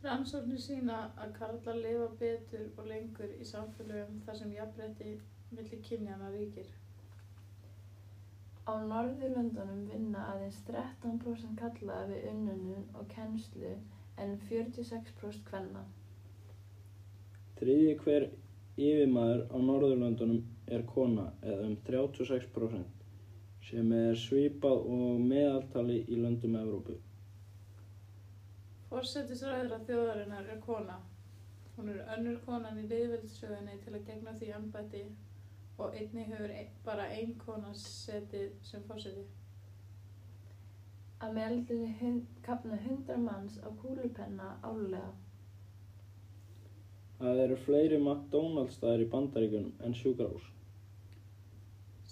Rannsóknir 0.05 0.59
sína 0.61 0.97
að 1.17 1.31
karlar 1.39 1.77
lifa 1.81 2.07
betur 2.19 2.65
og 2.77 2.89
lengur 2.91 3.31
í 3.41 3.45
samfélögum 3.49 4.19
þar 4.25 4.35
sem 4.39 4.51
jafnrétti 4.53 5.13
milli 5.57 5.79
kynjana 5.87 6.27
ríkir. 6.33 6.67
Á 8.69 8.73
Norðurlöndunum 8.91 9.81
vinna 9.89 10.27
aðeins 10.33 10.59
13% 10.67 11.57
kalla 11.61 12.03
við 12.11 12.27
unnunum 12.33 12.85
og 12.99 13.07
kennslu 13.15 13.73
en 14.21 14.35
46% 14.49 15.41
kvenna. 15.49 15.83
Þriðji 17.57 17.97
hver 18.03 18.27
yfirmaður 18.75 19.43
á 19.49 19.57
Norðurlöndunum 19.71 20.41
er 20.77 20.85
kona, 20.93 21.31
eða 21.41 21.67
um 21.71 21.75
36%, 21.89 23.03
sem 23.71 23.91
er 24.03 24.21
svipað 24.27 24.85
og 24.99 25.25
meðaltali 25.33 26.01
í 26.05 26.21
löndum 26.21 26.61
Evrópu. 26.61 26.99
Forsættisræðra 28.89 29.79
þjóðarinnar 29.87 30.49
er 30.53 30.59
kona. 30.65 30.97
Hún 31.75 31.89
er 31.91 32.03
önnur 32.15 32.37
konan 32.45 32.77
í 32.79 32.85
viðveldssögunni 32.91 33.79
til 33.83 33.95
að 33.97 34.05
gegna 34.09 34.33
því 34.39 34.51
embætti 34.57 35.01
og 35.77 35.95
einnig 35.99 36.29
hefur 36.29 36.53
ein, 36.53 36.69
bara 36.85 37.07
ein 37.17 37.33
kona 37.41 37.73
setið 37.75 38.53
sem 38.63 38.85
fórseti. 38.87 39.25
Að 41.25 41.35
meðaldri 41.35 41.91
hund, 41.99 42.25
kapna 42.45 42.77
100 42.77 43.19
manns 43.25 43.57
á 43.65 43.69
kúlupenna 43.81 44.53
álulega. 44.63 45.11
Það 47.19 47.41
eru 47.45 47.57
fleiri 47.65 47.97
McDonalds 47.99 48.75
staðir 48.77 49.05
í 49.05 49.09
Bandaríkunum 49.11 49.83
en 49.87 49.95
sjúkrahús. 49.95 50.51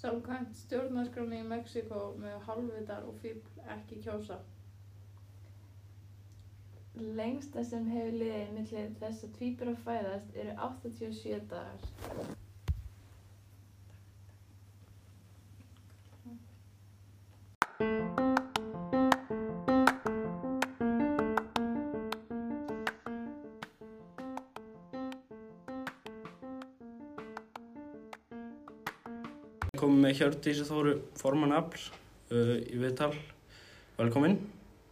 Samkvæmt 0.00 0.56
stjórnarskráni 0.58 1.40
í 1.40 1.48
Mexiko 1.48 2.10
með 2.20 2.40
halvvitar 2.48 3.06
og 3.08 3.16
fíbl 3.22 3.68
ekki 3.76 4.00
kjósa. 4.04 4.40
Lengsta 6.94 7.64
sem 7.66 7.88
hefur 7.90 8.12
liðið 8.14 8.50
millir 8.54 8.90
þess 9.00 9.24
að 9.26 9.32
tvíbur 9.34 9.70
að 9.72 9.80
fæðast 9.82 10.36
eru 10.38 10.52
87 10.62 11.40
dagar. 11.50 11.80
Komum 29.74 29.98
með 30.06 30.20
Hjördísi 30.20 30.62
Þóru 30.70 30.94
Forman 31.18 31.58
Afl 31.58 31.90
uh, 32.30 32.56
í 32.62 32.78
viðtal. 32.78 33.16
Velkomin. 33.98 34.38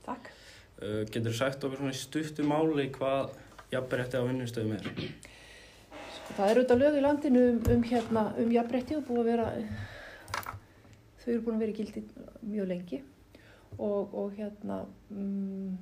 Takk. 0.02 0.41
Uh, 0.82 1.04
getur 1.14 1.34
sagt 1.36 1.62
okkur 1.62 1.78
svona 1.78 1.94
í 1.94 1.98
stuttu 1.98 2.42
máli 2.42 2.88
hvað 2.90 3.36
jafnrétti 3.70 4.18
á 4.18 4.26
vinnustöðum 4.26 4.72
er? 4.74 4.88
Sko, 4.88 6.34
það 6.34 6.48
eru 6.48 6.62
auðvitað 6.64 6.80
lög 6.80 6.96
í 6.98 7.02
landinu 7.04 7.42
um, 7.52 7.60
um, 7.70 7.84
hérna, 7.86 8.24
um 8.42 8.50
jafnrétti 8.50 8.96
og 8.98 9.04
búið 9.06 9.20
að 9.20 9.28
vera, 9.30 9.44
þau 11.22 11.28
eru 11.28 11.44
búin 11.44 11.54
að 11.54 11.62
vera 11.62 11.76
gildi 11.76 12.02
mjög 12.40 12.68
lengi 12.72 12.98
og, 13.78 14.16
og 14.24 14.34
hérna 14.40 14.80
um, 15.14 15.78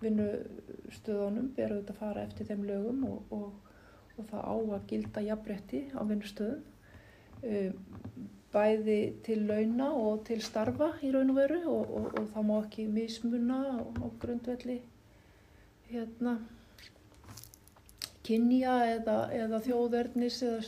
vinnustöðunum 0.00 1.52
ber 1.58 1.76
auðvitað 1.76 1.94
að 1.98 2.00
fara 2.00 2.24
eftir 2.24 2.48
þeim 2.48 2.64
lögum 2.70 3.04
og, 3.10 3.36
og, 3.36 3.78
og 4.16 4.32
það 4.32 4.48
á 4.48 4.56
að 4.56 4.90
gilda 4.94 5.26
jafnrétti 5.28 5.84
á 5.92 6.00
vinnustöðum. 6.00 6.64
Um, 8.48 8.52
bæði 8.52 9.00
til 9.24 9.42
launa 9.48 9.90
og 9.92 10.22
til 10.26 10.40
starfa 10.42 10.94
í 11.04 11.10
raun 11.12 11.32
og 11.32 11.36
veru 11.36 11.58
og, 11.68 11.90
og, 11.98 12.06
og 12.18 12.28
það 12.32 12.46
má 12.48 12.54
ekki 12.62 12.86
mismuna 12.88 13.58
á 13.76 14.06
grundvelli 14.22 14.78
hérna 15.90 16.38
kynja 18.24 18.78
eða, 18.94 19.18
eða 19.36 19.60
þjóðverðnis 19.66 20.40
eða 20.48 20.62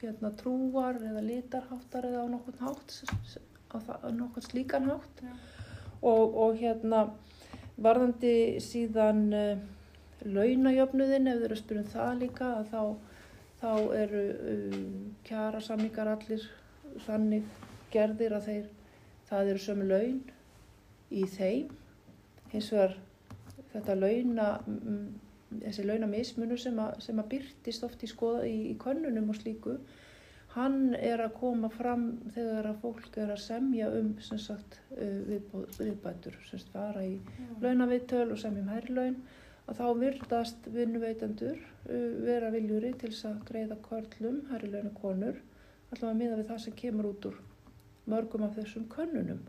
hérna, 0.00 0.32
trúar 0.38 0.98
eða 0.98 1.22
litarháttar 1.28 2.10
eða 2.10 2.26
á 2.26 2.32
nokkurn 2.34 2.66
hátt 2.66 2.98
á, 3.70 3.78
á 4.02 4.08
nokkurn 4.10 4.48
slíkan 4.48 4.90
hátt 4.90 5.22
Já. 5.22 5.32
og, 6.02 6.34
og 6.34 6.58
hérna 6.58 7.06
varðandi 7.78 8.58
síðan 8.62 9.26
uh, 9.30 9.64
launajöfnuðin 10.26 11.30
ef 11.30 11.38
þau 11.38 11.46
eru 11.46 11.54
að 11.54 11.62
spyrja 11.62 11.86
um 11.86 11.90
það 11.94 12.22
líka 12.22 12.52
þá, 12.70 12.82
þá 13.62 13.72
eru 14.02 14.28
uh, 14.34 14.78
kjara 15.26 15.62
samningar 15.62 16.16
allir 16.16 16.46
þannig 17.06 17.44
gerðir 17.92 18.34
að 18.38 18.48
þeir 18.50 18.66
það 19.28 19.50
eru 19.52 19.62
sömu 19.66 19.86
laun 19.90 20.18
í 21.10 21.22
þeim. 21.36 21.70
Hins 22.52 22.72
vegar 22.72 22.96
þetta 23.72 23.94
launa 23.98 24.48
mm, 24.66 25.06
þessi 25.62 25.84
launamismunur 25.86 26.58
sem, 26.60 26.78
að- 26.82 27.00
sem 27.04 27.18
að 27.22 27.30
byrtist 27.34 27.84
oft 27.86 28.02
í, 28.02 28.10
skoða, 28.10 28.44
í, 28.48 28.56
í 28.72 28.74
könnunum 28.82 29.30
og 29.32 29.38
slíku 29.40 29.76
hann 30.56 30.94
er 30.96 31.20
að 31.20 31.34
koma 31.36 31.68
fram 31.68 32.04
þegar 32.32 32.70
að 32.70 32.78
fólk 32.80 33.16
er 33.20 33.32
að 33.34 33.42
semja 33.44 33.90
um 33.92 34.14
sem 34.24 34.38
sagt 34.40 34.78
uh, 34.96 35.34
viðbætur 35.76 36.38
sem 36.48 36.62
sagt 36.62 36.70
fara 36.72 37.02
í 37.04 37.18
launaviðtöl 37.60 38.30
og 38.32 38.38
semja 38.40 38.62
um 38.64 38.70
hærri 38.72 38.94
laun. 38.96 39.18
Að 39.66 39.80
þá 39.82 39.86
virðast 40.00 40.68
vinnuveitendur 40.72 41.58
uh, 41.58 42.08
vera 42.24 42.48
viljúri 42.54 42.94
til 42.96 43.10
þess 43.12 43.26
að 43.28 43.42
greiða 43.50 43.76
körlum, 43.84 44.40
hærri 44.52 44.70
launa 44.72 44.94
konur 44.96 45.42
allavega 45.92 46.18
miða 46.18 46.38
við 46.40 46.48
það 46.50 46.62
sem 46.64 46.76
kemur 46.80 47.10
út 47.12 47.28
úr 47.30 47.36
mörgum 48.10 48.46
af 48.46 48.56
þessum 48.58 48.86
könnunum. 48.92 49.40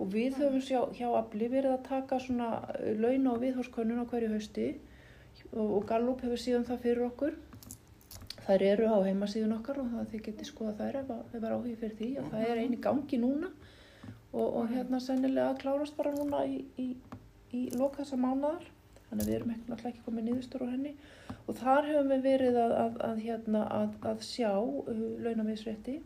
Og 0.00 0.10
við 0.12 0.36
höfum 0.38 0.62
sjá, 0.62 0.80
hjá 0.96 1.08
Afli 1.18 1.48
verið 1.50 1.74
að 1.74 1.84
taka 1.88 2.18
svona 2.20 2.48
uh, 2.74 2.90
launa 3.00 3.32
og 3.34 3.40
viðhórskönnun 3.44 4.02
á 4.04 4.10
hverju 4.10 4.32
hausti. 4.34 4.66
Og, 5.52 5.66
og 5.78 5.86
Gallup 5.88 6.20
hefur 6.24 6.40
síðan 6.40 6.66
það 6.68 6.82
fyrir 6.84 7.06
okkur. 7.08 7.38
Þær 8.46 8.64
eru 8.66 8.90
á 8.90 8.98
heimasíðun 9.06 9.56
okkar 9.58 9.80
og 9.82 9.94
þið 10.10 10.24
getið 10.26 10.48
skoða 10.48 10.74
þær 10.80 11.00
ef 11.02 11.10
að- 11.14 11.22
ef 11.24 11.32
það 11.36 11.46
er 11.48 11.54
áhugi 11.56 11.76
fyrir 11.80 11.96
því. 12.00 12.10
Og 12.22 12.28
það 12.34 12.46
er 12.50 12.60
eini 12.64 12.80
gangi 12.86 13.20
núna. 13.22 13.50
Og, 14.32 14.46
og 14.60 14.68
hérna 14.70 15.00
sennilega 15.02 15.56
klárast 15.58 15.96
bara 15.96 16.12
núna 16.14 16.44
í, 16.46 16.60
í, 16.78 16.88
í 17.56 17.62
loka 17.78 18.02
þessa 18.04 18.18
mánaðar. 18.20 18.68
Þannig 19.08 19.24
að 19.24 19.30
við 19.30 19.36
erum 19.40 19.54
ekki, 19.56 19.66
náttúrulega 19.70 19.90
ekki 19.94 20.04
komið 20.06 20.28
niðurstur 20.28 20.62
á 20.62 20.68
henni 20.70 20.92
og 21.46 21.56
þar 21.58 21.88
höfum 21.88 22.10
við 22.14 22.26
verið 22.28 22.58
að, 22.62 22.74
að, 22.84 22.98
að, 23.08 23.22
hérna, 23.26 23.62
að, 23.76 23.94
að 24.12 24.24
sjá 24.26 24.52
uh, 24.52 25.06
launamiðsrétti 25.24 25.96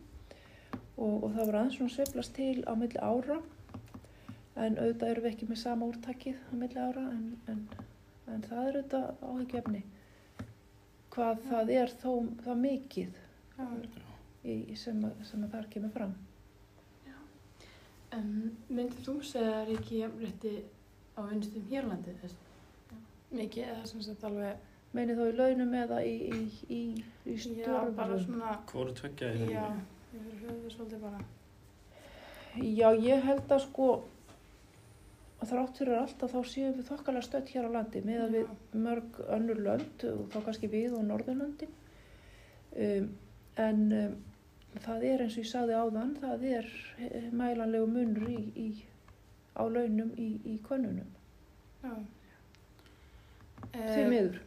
og, 0.97 1.23
og 1.23 1.27
það 1.35 1.41
var 1.41 1.59
aðeins 1.59 1.79
svona 1.79 1.95
sveiflast 1.95 2.35
til 2.37 2.63
á 2.65 2.73
milli 2.79 3.01
ára 3.01 3.41
en 4.55 4.79
auðvitað 4.79 5.09
erum 5.09 5.25
við 5.25 5.33
ekki 5.33 5.49
með 5.49 5.61
sama 5.65 5.89
úrtakið 5.91 6.39
á 6.39 6.53
milli 6.55 6.79
ára 6.79 7.09
en, 7.11 7.27
en, 7.51 7.67
en 8.31 8.47
það 8.47 8.61
er 8.69 8.79
auðvitað 8.79 9.29
áhyggjefni 9.33 9.83
hvað 11.15 11.43
það 11.49 11.71
er 11.71 11.91
þó 12.01 12.11
það 12.43 12.61
mikið 12.61 13.19
Já. 13.55 13.67
í, 14.43 14.55
sem, 14.79 15.03
að, 15.07 15.19
sem 15.29 15.43
að 15.45 15.53
þar 15.55 15.67
kemur 15.71 15.93
fram. 15.93 16.15
En 18.15 18.27
myndir 18.69 19.03
þú 19.03 19.15
segja 19.23 19.47
að 19.47 19.53
það 19.53 19.61
er 19.61 19.71
ekki 19.75 20.01
jafnrétti 20.01 20.53
á 21.15 21.21
vinnustum 21.27 21.69
hér 21.71 21.87
á 21.87 21.91
landi 21.91 22.15
þess? 22.21 22.35
Mikið 23.35 23.69
eða 23.71 23.87
sem 23.89 24.03
sagt 24.05 24.25
alveg, 24.27 24.67
Meinið 24.95 25.19
þó 25.19 25.25
í 25.27 25.35
launum 25.35 25.73
eða 25.75 26.01
í, 26.07 26.15
í, 26.31 26.41
í, 26.71 26.81
í 27.27 27.37
já, 27.59 27.71
bara 27.97 28.17
svona, 28.21 28.53
Hvoru 28.71 28.93
tveggja 28.95 29.31
í 29.35 29.47
já, 29.51 29.63
rauninni? 29.65 29.87
yfir 30.15 30.43
höfuð 30.45 30.75
svolítið 30.75 31.01
bara. 31.03 31.23
Já, 32.55 32.87
ég 33.03 33.25
held 33.27 33.51
að 33.51 33.65
sko 33.65 33.87
að 35.43 35.49
þrátt 35.51 35.81
fyrir 35.81 35.97
allt 35.99 36.23
að 36.23 36.31
þá 36.31 36.39
séum 36.53 36.77
við 36.77 36.87
þokkalega 36.87 37.27
stödd 37.27 37.51
hér 37.51 37.67
á 37.67 37.75
landi 37.75 38.01
með 38.07 38.21
að 38.23 38.37
Já. 38.37 38.37
við 38.37 38.79
mörg 38.85 39.19
önnur 39.35 39.59
lönd 39.65 40.05
og 40.11 40.21
þá 40.31 40.37
kannski 40.47 40.69
við 40.71 40.95
og 40.95 41.03
Norðurlöndin 41.09 41.73
um, 42.85 43.09
en 43.65 43.83
um, 43.99 44.15
það 44.85 45.05
er 45.11 45.25
eins 45.25 45.35
og 45.35 45.43
ég 45.43 45.49
sagði 45.51 45.75
áðan 45.81 46.15
það 46.23 46.47
er 46.53 46.71
eh, 47.03 47.27
mælanlegu 47.35 47.91
munur 47.91 48.31
í, 48.31 48.39
í, 48.55 48.69
á 49.59 49.63
launum 49.67 50.15
í, 50.15 50.29
í 50.47 50.55
könnunum 50.65 51.11
Já. 51.83 51.93
því 53.75 54.03
miður. 54.11 54.39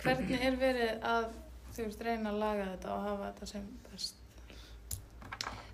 Hvernig 0.00 0.40
er 0.40 0.56
verið 0.60 1.04
að 1.04 1.26
þú 1.74 1.84
veist 1.84 2.02
reyna 2.04 2.32
að 2.32 2.40
laga 2.40 2.64
þetta 2.72 2.94
og 2.94 3.04
hafa 3.06 3.28
þetta 3.28 3.48
sem 3.50 3.66
best? 3.90 4.16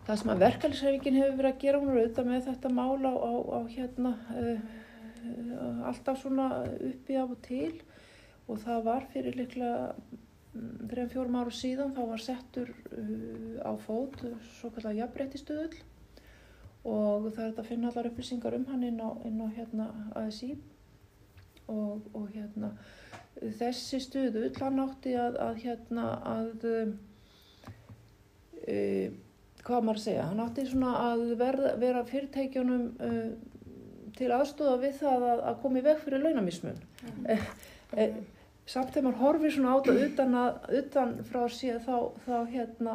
Það 0.06 0.20
sem 0.20 0.32
að 0.32 0.42
verkefælisreifingin 0.44 1.18
hefur 1.18 1.38
verið 1.40 1.52
að 1.52 1.62
gera 1.64 1.80
hún 1.82 1.92
auðvitað 1.94 2.28
með 2.30 2.44
þetta 2.46 2.68
mál 2.74 3.00
á, 3.02 3.14
á, 3.16 3.58
hérna 3.72 4.12
uh, 4.34 4.60
uh, 5.32 5.80
alltaf 5.90 6.20
svona 6.22 6.46
uppi 6.90 7.18
af 7.18 7.34
og 7.34 7.40
til. 7.46 7.74
Og 8.46 8.62
það 8.62 8.84
var 8.86 9.08
fyrir 9.10 9.34
líklega 9.34 9.80
mm, 9.96 10.86
þrejum 10.92 11.10
fjórum 11.14 11.40
áru 11.40 11.54
síðan 11.54 11.94
þá 11.96 12.02
var 12.12 12.22
settur 12.22 12.70
uh, 12.70 13.58
á 13.66 13.72
fót 13.82 14.22
svo 14.60 14.70
kallar 14.74 14.94
jafnbreytistöðull 15.00 15.74
og 16.86 17.32
það 17.34 17.44
er 17.48 17.56
að 17.58 17.66
finna 17.66 17.90
allar 17.90 18.06
upplýsingar 18.12 18.54
um 18.54 18.68
hann 18.70 18.86
inn 18.86 19.00
á, 19.02 19.10
inn 19.26 19.42
á 19.42 19.48
hérna 19.56 19.88
ASI 20.20 20.52
og, 21.72 22.06
og 22.14 22.30
hérna 22.34 22.72
þessi 23.58 24.00
stöðull 24.00 24.54
hann 24.60 24.80
átti 24.80 25.12
að, 25.20 25.36
að 25.42 25.60
hérna 25.64 26.06
að 26.24 26.66
um, 26.70 26.94
uh, 28.62 29.08
hvað 29.66 29.82
maður 29.82 29.98
að 30.00 30.04
segja, 30.04 30.28
hann 30.30 30.44
átti 30.44 30.64
svona 30.70 30.94
að 31.08 31.26
verða, 31.40 31.74
vera 31.82 32.04
fyrirtækjunum 32.06 32.86
uh, 33.02 33.28
til 34.16 34.30
aðstóða 34.32 34.78
við 34.84 34.94
það 35.00 35.26
að, 35.30 35.42
að 35.50 35.58
koma 35.64 35.80
í 35.80 35.84
veg 35.84 35.98
fyrir 36.04 36.22
launamismun. 36.24 36.78
Eh, 37.28 37.42
eh, 38.00 38.14
samt 38.66 38.94
þegar 38.94 39.10
maður 39.10 39.20
horfir 39.24 39.54
svona 39.56 39.74
á 39.74 39.78
þetta 39.84 40.06
utan, 40.06 40.38
að, 40.40 40.70
utan 40.80 41.12
frá 41.28 41.42
sér 41.52 41.82
þá, 41.84 41.96
þá, 42.24 42.36
hérna, 42.54 42.94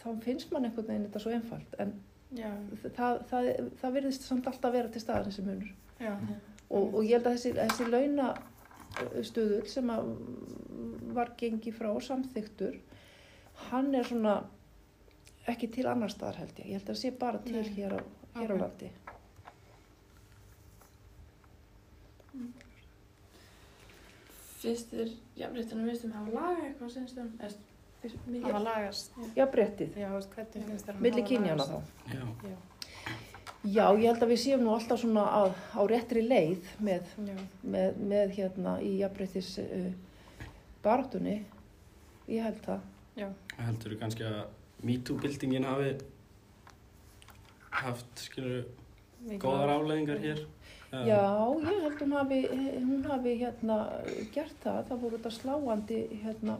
þá 0.00 0.08
finnst 0.24 0.54
mann 0.54 0.68
einhvern 0.68 0.88
veginn 0.88 1.04
þetta 1.08 1.22
svo 1.22 1.34
einfalt 1.36 1.76
en 1.82 1.92
það, 2.96 3.20
það, 3.30 3.50
það 3.82 3.98
virðist 3.98 4.24
samt 4.26 4.48
alltaf 4.48 4.74
vera 4.74 4.90
til 4.90 5.04
staðar 5.04 5.28
þessi 5.28 5.44
munur. 5.46 5.68
já, 6.00 6.14
Og, 6.72 6.94
og 6.94 7.02
ég 7.04 7.18
held 7.18 7.28
að 7.28 7.36
þessi, 7.36 7.52
þessi 7.58 7.86
launastöðul 7.92 9.66
sem 9.68 9.92
að 9.92 10.10
var 11.12 11.34
gengi 11.40 11.72
frá 11.76 11.90
samþyktur, 12.00 12.78
hann 13.68 13.92
er 13.94 14.08
svona 14.08 14.38
ekki 15.52 15.68
til 15.74 15.86
annar 15.90 16.12
staðar 16.12 16.40
held 16.42 16.62
ég. 16.62 16.70
Ég 16.70 16.78
held 16.78 16.86
að 16.88 16.94
það 16.94 17.00
sé 17.02 17.12
bara 17.20 17.42
til 17.44 17.58
Nei. 17.58 17.72
hér 17.76 17.96
á, 17.98 18.00
hér 18.38 18.54
á 18.54 18.56
Ok. 18.56 18.60
landi. 18.62 18.90
Finnst 24.62 24.92
þér 24.94 25.12
jafnréttinu 25.40 25.86
viðstum 25.88 26.12
hafa 26.14 26.34
lagað 26.36 26.66
eitthvað 26.68 26.92
sinnstum? 26.96 27.30
hafa 28.42 28.60
lagast. 28.62 29.16
Já, 29.36 29.44
brettið. 29.50 29.96
Já, 29.98 30.08
veist, 30.14 30.30
hvernig 30.34 30.68
finnst 30.68 30.86
þér 30.86 30.96
hann 30.96 31.02
Milli 31.02 31.22
hafa 31.22 31.32
kynjana 31.32 31.66
þá. 31.66 31.78
Já. 32.12 32.22
Já, 32.50 32.56
ég 33.64 34.06
held 34.08 34.22
að 34.24 34.32
við 34.32 34.40
séum 34.42 34.62
nú 34.64 34.72
alltaf 34.74 35.00
svona 35.02 35.22
á, 35.22 35.42
á 35.78 35.80
réttri 35.86 36.22
leið 36.26 36.64
með, 36.82 37.12
Já, 37.28 37.36
með, 37.62 38.00
með 38.10 38.32
hérna 38.38 38.72
í 38.82 38.96
jafnbreytis 39.02 39.52
uh, 39.62 39.92
baráttunni. 40.82 41.36
Ég 42.28 42.42
held 42.46 42.58
það. 42.64 42.80
já, 43.18 43.28
Heldur 43.58 43.92
þú 43.94 43.98
kannski 44.00 44.24
að 44.26 44.42
MeToo-bildingin 44.82 45.66
hafi 45.68 45.92
haft, 47.82 48.10
skilur, 48.26 48.64
góðar 49.42 49.76
afleðingar 49.76 50.18
hér? 50.22 50.42
Eða- 50.92 51.06
Já, 51.06 51.20
ég 51.70 51.82
held 51.86 52.00
hún 52.02 52.12
hafi, 52.18 52.40
hún 52.82 53.04
hafi 53.08 53.36
hérna 53.40 53.76
gert 54.34 54.58
það. 54.64 54.82
Það 54.90 55.00
voru 55.04 55.16
þetta 55.18 55.30
sláandi 55.38 56.00
hérna 56.24 56.58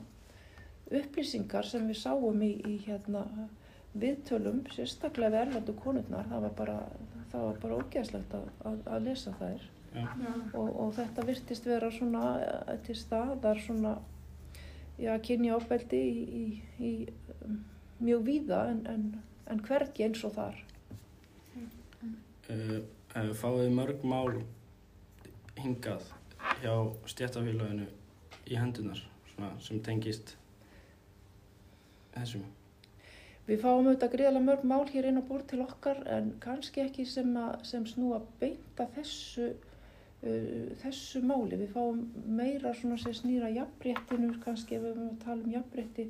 upplýsingar 0.92 1.64
sem 1.66 1.88
við 1.88 1.98
sáum 2.00 2.42
í, 2.42 2.52
í 2.68 2.78
hérna 2.86 3.26
viðtölum, 3.92 4.62
sérstaklega 4.72 5.34
við 5.34 5.42
erlendu 5.46 5.74
konurnar. 5.76 6.28
Það 6.30 6.46
var 6.46 6.56
bara, 6.62 6.78
það 7.32 7.46
var 7.48 7.60
bara 7.64 7.78
ógeðslegt 7.82 8.36
að, 8.38 8.48
að, 8.70 8.78
að 8.94 9.08
lesa 9.08 9.34
þær. 9.40 9.68
Já, 9.92 10.06
og, 10.56 10.68
og 10.80 10.94
þetta 10.96 11.26
virtist 11.28 11.66
vera 11.68 11.90
svona 11.92 12.22
eh, 12.40 12.78
til 12.86 12.96
staðar 12.96 13.58
svona 13.60 13.98
já, 14.96 15.12
kynja 15.20 15.58
ábeldi 15.58 16.00
í, 16.00 16.22
í, 16.22 16.44
í 16.80 16.92
um, 17.44 17.58
mjög 18.00 18.24
víða 18.24 18.62
en, 18.70 18.80
en, 18.88 19.04
en 19.52 19.60
hvergi 19.66 20.06
eins 20.06 20.24
og 20.24 20.32
þar. 20.38 20.62
Uh, 22.48 22.80
fáið 23.36 23.68
mörg 23.76 24.02
mál 24.08 24.40
hingað 25.60 26.08
hjá 26.62 26.72
stjættafélaginu 27.12 27.86
í 28.48 28.56
hendunar 28.58 28.98
svona, 29.34 29.52
sem 29.62 29.80
tengist 29.84 30.34
þessum. 32.16 32.48
Við 33.48 33.58
fáum 33.64 33.88
auðvitað 33.88 34.12
greiðlega 34.14 34.44
mörg 34.46 34.64
mál 34.70 34.84
hér 34.92 35.08
inn 35.10 35.18
á 35.18 35.24
búr 35.26 35.42
til 35.50 35.62
okkar 35.64 35.98
en 36.16 36.30
kannski 36.42 36.84
ekki 36.84 37.06
sem, 37.10 37.32
að, 37.34 37.56
sem 37.66 37.86
snúa 37.90 38.20
beint 38.38 38.82
að 38.82 38.92
þessu, 39.00 39.48
uh, 40.22 40.68
þessu 40.84 41.24
máli. 41.26 41.58
Við 41.58 41.74
fáum 41.74 42.04
meira 42.38 42.70
svona 42.78 43.00
sem 43.02 43.16
snýra 43.18 43.50
jafnréttinu, 43.50 44.30
kannski 44.44 44.78
ef 44.78 44.86
við 44.86 45.02
tala 45.24 45.40
um 45.42 45.56
jafnrétti, 45.56 46.06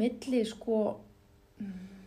milli 0.00 0.40
sko, 0.48 0.80
mm, 1.60 1.99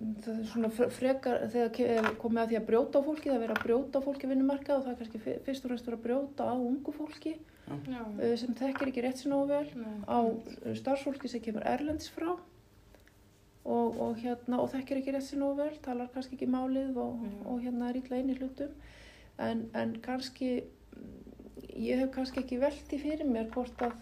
það 0.00 0.32
er 0.34 0.44
svona 0.48 0.70
fre- 0.72 0.90
frekar 0.96 1.42
þegar 1.52 1.80
er 1.94 2.10
komið 2.20 2.42
að 2.42 2.52
því 2.52 2.58
að 2.60 2.68
brjóta 2.70 3.00
á 3.00 3.06
fólki, 3.06 3.28
það 3.28 3.36
er 3.36 3.42
verið 3.44 3.56
að 3.56 3.64
brjóta 3.66 4.00
á 4.00 4.06
fólki 4.06 4.30
vinnumarkað 4.30 4.76
og 4.78 4.84
það 4.86 4.92
er 4.92 5.00
kannski 5.00 5.22
fyrst 5.46 5.64
og 5.66 5.72
fremst 5.72 5.88
verið 5.90 5.98
að 5.98 6.04
brjóta 6.06 6.46
á 6.48 6.54
ungu 6.56 6.94
fólki 6.96 7.34
já, 7.36 8.00
uh, 8.00 8.36
sem 8.40 8.56
þekkir 8.62 8.92
ekki 8.92 9.04
rétt 9.04 9.20
sinna 9.20 9.42
nei, 9.44 9.92
á 10.08 10.18
uh, 10.24 10.72
starfsfólki 10.80 11.30
sem 11.30 11.44
kemur 11.44 11.66
erlendis 11.68 12.08
frá 12.14 12.30
og, 13.64 14.00
og, 14.00 14.16
hérna, 14.22 14.60
og 14.62 14.70
þekkir 14.72 15.02
ekki 15.02 15.14
rétt 15.14 15.32
nógu 15.36 15.60
vel, 15.60 15.74
talar 15.84 16.08
kannski 16.14 16.38
ekki 16.38 16.48
málið 16.50 16.96
og, 17.00 17.26
og 17.44 17.60
hérna 17.60 17.90
er 17.90 18.00
illa 18.00 18.20
inn 18.20 18.32
í 18.32 18.38
hlutum. 18.38 18.72
En, 19.40 19.66
en 19.76 19.92
kannski 20.04 20.62
ég 21.76 22.00
hef 22.00 22.10
kannski 22.14 22.42
ekki 22.42 22.60
velti 22.60 22.98
fyrir 23.00 23.28
mér 23.28 23.52
hvort 23.52 23.84
að 23.84 23.98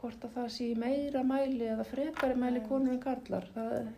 hvort 0.00 0.22
að 0.24 0.36
það 0.36 0.46
sé 0.54 0.66
meira 0.80 1.22
mæli 1.26 1.66
eða 1.68 1.84
frekari 1.84 2.36
mæli 2.40 2.62
konur 2.64 2.94
en 2.94 3.02
karlar. 3.02 3.48
Það, 3.52 3.90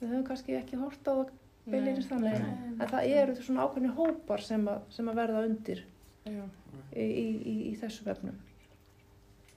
við 0.00 0.08
höfum 0.12 0.24
kannski 0.28 0.56
ekki 0.58 0.80
hort 0.80 1.10
á 1.10 1.14
það 1.14 1.34
Nei, 1.66 1.96
þannig 2.06 2.36
nei. 2.38 2.50
en 2.78 2.90
það 2.92 3.12
eru 3.18 3.32
svona 3.40 3.64
ákveðni 3.66 3.88
hópar 3.96 4.42
sem 4.46 4.66
að, 4.70 4.84
sem 4.94 5.08
að 5.10 5.16
verða 5.18 5.40
undir 5.48 5.80
í, 6.30 6.34
í, 7.02 7.06
í, 7.42 7.54
í 7.70 7.72
þessum 7.80 8.10
efnum. 8.12 8.36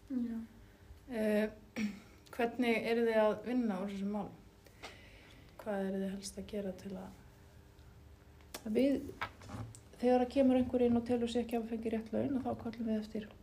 Uh, 0.09 1.45
hvernig 2.33 2.89
eru 2.89 3.05
þið 3.05 3.19
að 3.21 3.35
vinna 3.45 3.77
úr 3.83 3.91
þessum 3.93 4.15
mál? 4.17 4.29
Hvað 5.61 5.83
eru 5.83 5.99
þið 5.99 6.13
helst 6.15 6.41
að 6.41 6.49
gera 6.49 6.73
til 6.81 6.93
að... 6.97 7.09
Við, 8.73 8.97
þegar 10.01 10.25
að 10.25 10.33
kemur 10.33 10.59
einhver 10.59 10.85
inn 10.87 10.97
og 10.97 11.05
telur 11.05 11.29
sér 11.29 11.45
ekki 11.45 11.59
að 11.59 11.67
við 11.67 11.75
fengi 11.75 11.93
rétt 11.93 12.09
laun 12.15 12.39
og 12.39 12.47
þá 12.47 12.51
kallum 12.63 12.89
við 12.89 12.97
eftir 13.03 13.29
eh, 13.29 13.38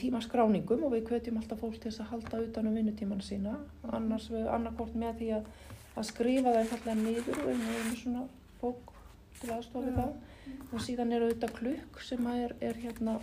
tímaskráningum 0.00 0.84
og 0.86 0.92
við 0.94 1.04
hvetjum 1.10 1.36
alltaf 1.40 1.60
fólk 1.60 1.78
til 1.80 1.90
þess 1.90 2.00
að 2.04 2.10
halda 2.14 2.40
utan 2.46 2.66
um 2.70 2.74
vinnutíman 2.78 3.20
sína 3.24 3.56
annars 3.92 4.28
við 4.32 4.46
annarkort 4.48 4.94
með 4.98 5.18
því 5.20 5.28
að, 5.38 5.50
að 5.96 6.08
skrifa 6.10 6.52
það 6.52 6.60
einfallega 6.62 6.94
niður 7.02 7.40
og 7.42 7.46
við 7.50 7.66
erum 7.80 7.96
svona 8.00 8.24
fólk 8.60 8.92
til 9.40 9.52
aðstofa 9.52 9.84
við 9.86 9.92
Já. 9.92 10.00
það 10.00 10.72
og 10.72 10.84
síðan 10.86 11.12
er 11.12 11.26
auðvitað 11.26 11.54
klukk 11.60 12.00
sem 12.06 12.26
er, 12.32 12.54
er 12.60 12.80
hérna 12.82 13.18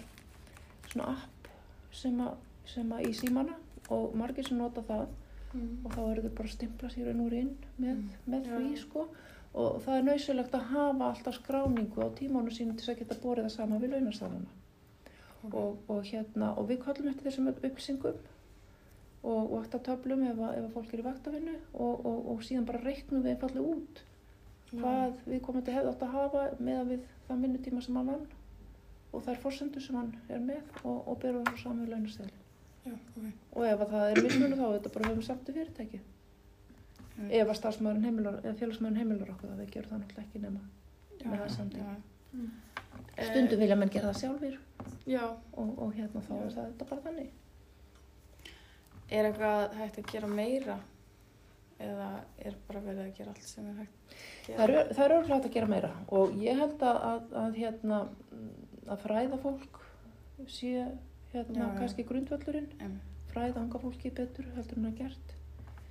svona 0.91 1.09
app 1.17 1.47
sem 1.93 2.19
að, 2.21 2.33
sem 2.69 2.91
að 2.93 3.07
í 3.09 3.13
símana 3.17 3.57
og 3.93 4.15
margir 4.17 4.47
sem 4.49 4.57
nota 4.61 4.85
það 4.87 5.05
Mm. 5.53 5.83
og 5.85 5.91
þá 5.93 5.99
eru 6.09 6.21
þau 6.23 6.31
bara 6.33 6.49
að 6.49 6.53
stimpla 6.55 6.87
sér 6.89 7.09
úr 7.13 7.33
inn 7.37 7.49
með, 7.77 7.89
Mm. 7.93 8.05
með 8.25 8.47
því 8.49 8.77
sko 8.81 9.03
og 9.53 9.75
það 9.85 9.97
er 9.99 10.05
nöysulegt 10.07 10.55
að 10.57 10.63
hafa 10.71 11.09
alltaf 11.11 11.35
skráningu 11.37 12.01
á 12.01 12.09
tímánu 12.17 12.49
sínum 12.49 12.73
til 12.73 12.87
þess 12.87 12.89
að 12.89 12.97
geta 13.03 13.17
borið 13.21 13.43
það 13.45 13.51
sama 13.53 13.77
við 13.77 13.91
launastafana 13.93 14.49
og, 15.51 15.77
og 15.91 16.03
hérna 16.08 16.53
og 16.58 16.69
við 16.69 16.79
kallum 16.86 17.10
eftir 17.12 17.27
þessum 17.29 17.49
upplýsingum 17.51 18.21
og 19.23 19.51
vaktatöflum 19.53 20.23
ef, 20.27 20.39
ef 20.39 20.63
að 20.63 20.71
fólk 20.75 20.93
er 20.93 21.01
í 21.03 21.06
vaktavinnu 21.08 21.56
og, 21.73 22.06
og, 22.06 22.17
og 22.34 22.43
síðan 22.43 22.65
bara 22.67 22.84
reiknum 22.84 23.23
við 23.23 23.36
einfallega 23.36 23.75
út 23.77 24.03
hvað 24.73 25.19
við 25.29 25.41
komandi 25.45 25.75
hefði 25.75 25.91
átt 25.93 26.06
að 26.08 26.15
hafa 26.17 26.45
með 26.60 26.88
við 26.93 27.03
þann 27.27 27.43
vinnutíma 27.45 27.84
sem 27.86 27.99
hann 27.99 28.10
vann 28.13 28.25
og 29.13 29.23
þær 29.27 29.43
forsendur 29.43 29.84
sem 29.86 29.95
hann 29.99 30.10
er 30.29 30.41
með 30.41 30.63
og, 30.84 30.97
og 31.08 31.19
bera 31.21 31.43
það 31.45 31.62
saman 31.62 31.84
við 31.86 31.93
launastæðli 31.93 32.39
Já, 32.84 32.95
ok. 32.95 33.27
og 33.53 33.67
ef 33.69 33.84
að 33.86 33.93
það 33.93 34.10
er 34.10 34.23
mismunum 34.25 34.60
þá 34.60 34.65
er 34.65 34.73
þetta 34.79 34.93
bara 34.97 35.12
höfum 35.12 35.27
samt 35.29 35.49
í 35.49 35.58
fyrirtæki 35.60 36.01
Mm. 37.13 37.27
ef 37.29 37.45
að 37.51 37.58
starfsmæðurinn 37.60 38.06
heimilar 38.08 38.38
eða 38.41 38.56
félagsmæðurinn 38.58 38.97
heimilar 39.03 39.27
okkur 39.36 39.49
það 39.51 39.60
við 39.62 39.67
gerum 39.75 39.89
það 39.91 39.99
náttúrulega 40.01 40.23
ekki 40.23 40.39
nema 40.41 40.62
með 41.29 41.36
það 41.43 41.51
samtíð 41.56 41.84
já. 41.84 41.91
Eh, 43.13 43.27
stundum 43.27 43.60
vilja 43.62 43.75
menn 43.77 43.91
gera 43.93 44.08
það 44.10 44.17
sjálfur 44.23 44.56
Já, 44.56 44.62
og, 45.05 45.79
og 45.83 45.93
hérna 45.97 46.23
þá 46.23 46.33
er 46.37 46.51
það 46.55 46.67
þetta 46.71 46.89
bara 46.89 47.05
þannig. 47.07 47.31
Er 49.13 49.29
eitthvað 49.29 49.77
hægt 49.77 49.99
að 49.99 50.11
gera 50.13 50.29
meira? 50.31 50.79
Eða 51.83 52.09
er 52.39 52.55
bara 52.67 52.81
verið 52.85 53.01
að 53.03 53.15
gera 53.17 53.33
allt 53.33 53.47
sem 53.47 53.65
er 53.67 53.79
hægt 53.81 53.95
að 53.97 54.13
það 54.13 54.61
gera? 54.61 54.63
er, 54.63 54.91
er 54.93 55.15
örgulega 55.17 55.37
hægt 55.37 55.47
að 55.49 55.55
gera 55.57 55.71
meira. 55.73 55.93
Og 56.15 56.35
ég 56.39 56.59
held 56.61 56.85
að, 56.87 56.99
að, 57.09 57.33
að 57.43 57.57
hérna 57.59 57.99
að 58.93 59.01
fræða 59.03 59.39
fólk 59.43 59.81
sé 60.47 60.71
hérna 61.33 61.57
Já, 61.59 61.65
já. 61.65 61.79
kannski 61.79 62.05
grundvöllurinn. 62.07 62.69
Em, 62.83 62.99
fræða 63.33 63.63
anga 63.63 63.81
fólki 63.81 64.11
betur 64.13 64.47
heldur 64.55 64.79
en 64.79 64.91
að 64.91 65.01
gert. 65.01 65.33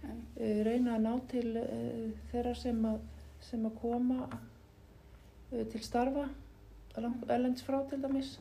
Em, 0.07 0.23
uh, 0.39 0.63
reyna 0.67 0.97
að 0.97 1.05
ná 1.05 1.13
til 1.33 1.49
uh, 1.61 2.07
þeirra 2.31 2.55
sem 2.59 2.81
að, 2.89 3.03
sem 3.51 3.69
að 3.69 3.77
koma 3.83 4.23
uh, 4.31 5.67
til 5.75 5.83
starfa 5.85 6.31
erlendis 6.97 7.65
frá 7.65 7.79
til 7.89 8.01
dæmis 8.03 8.35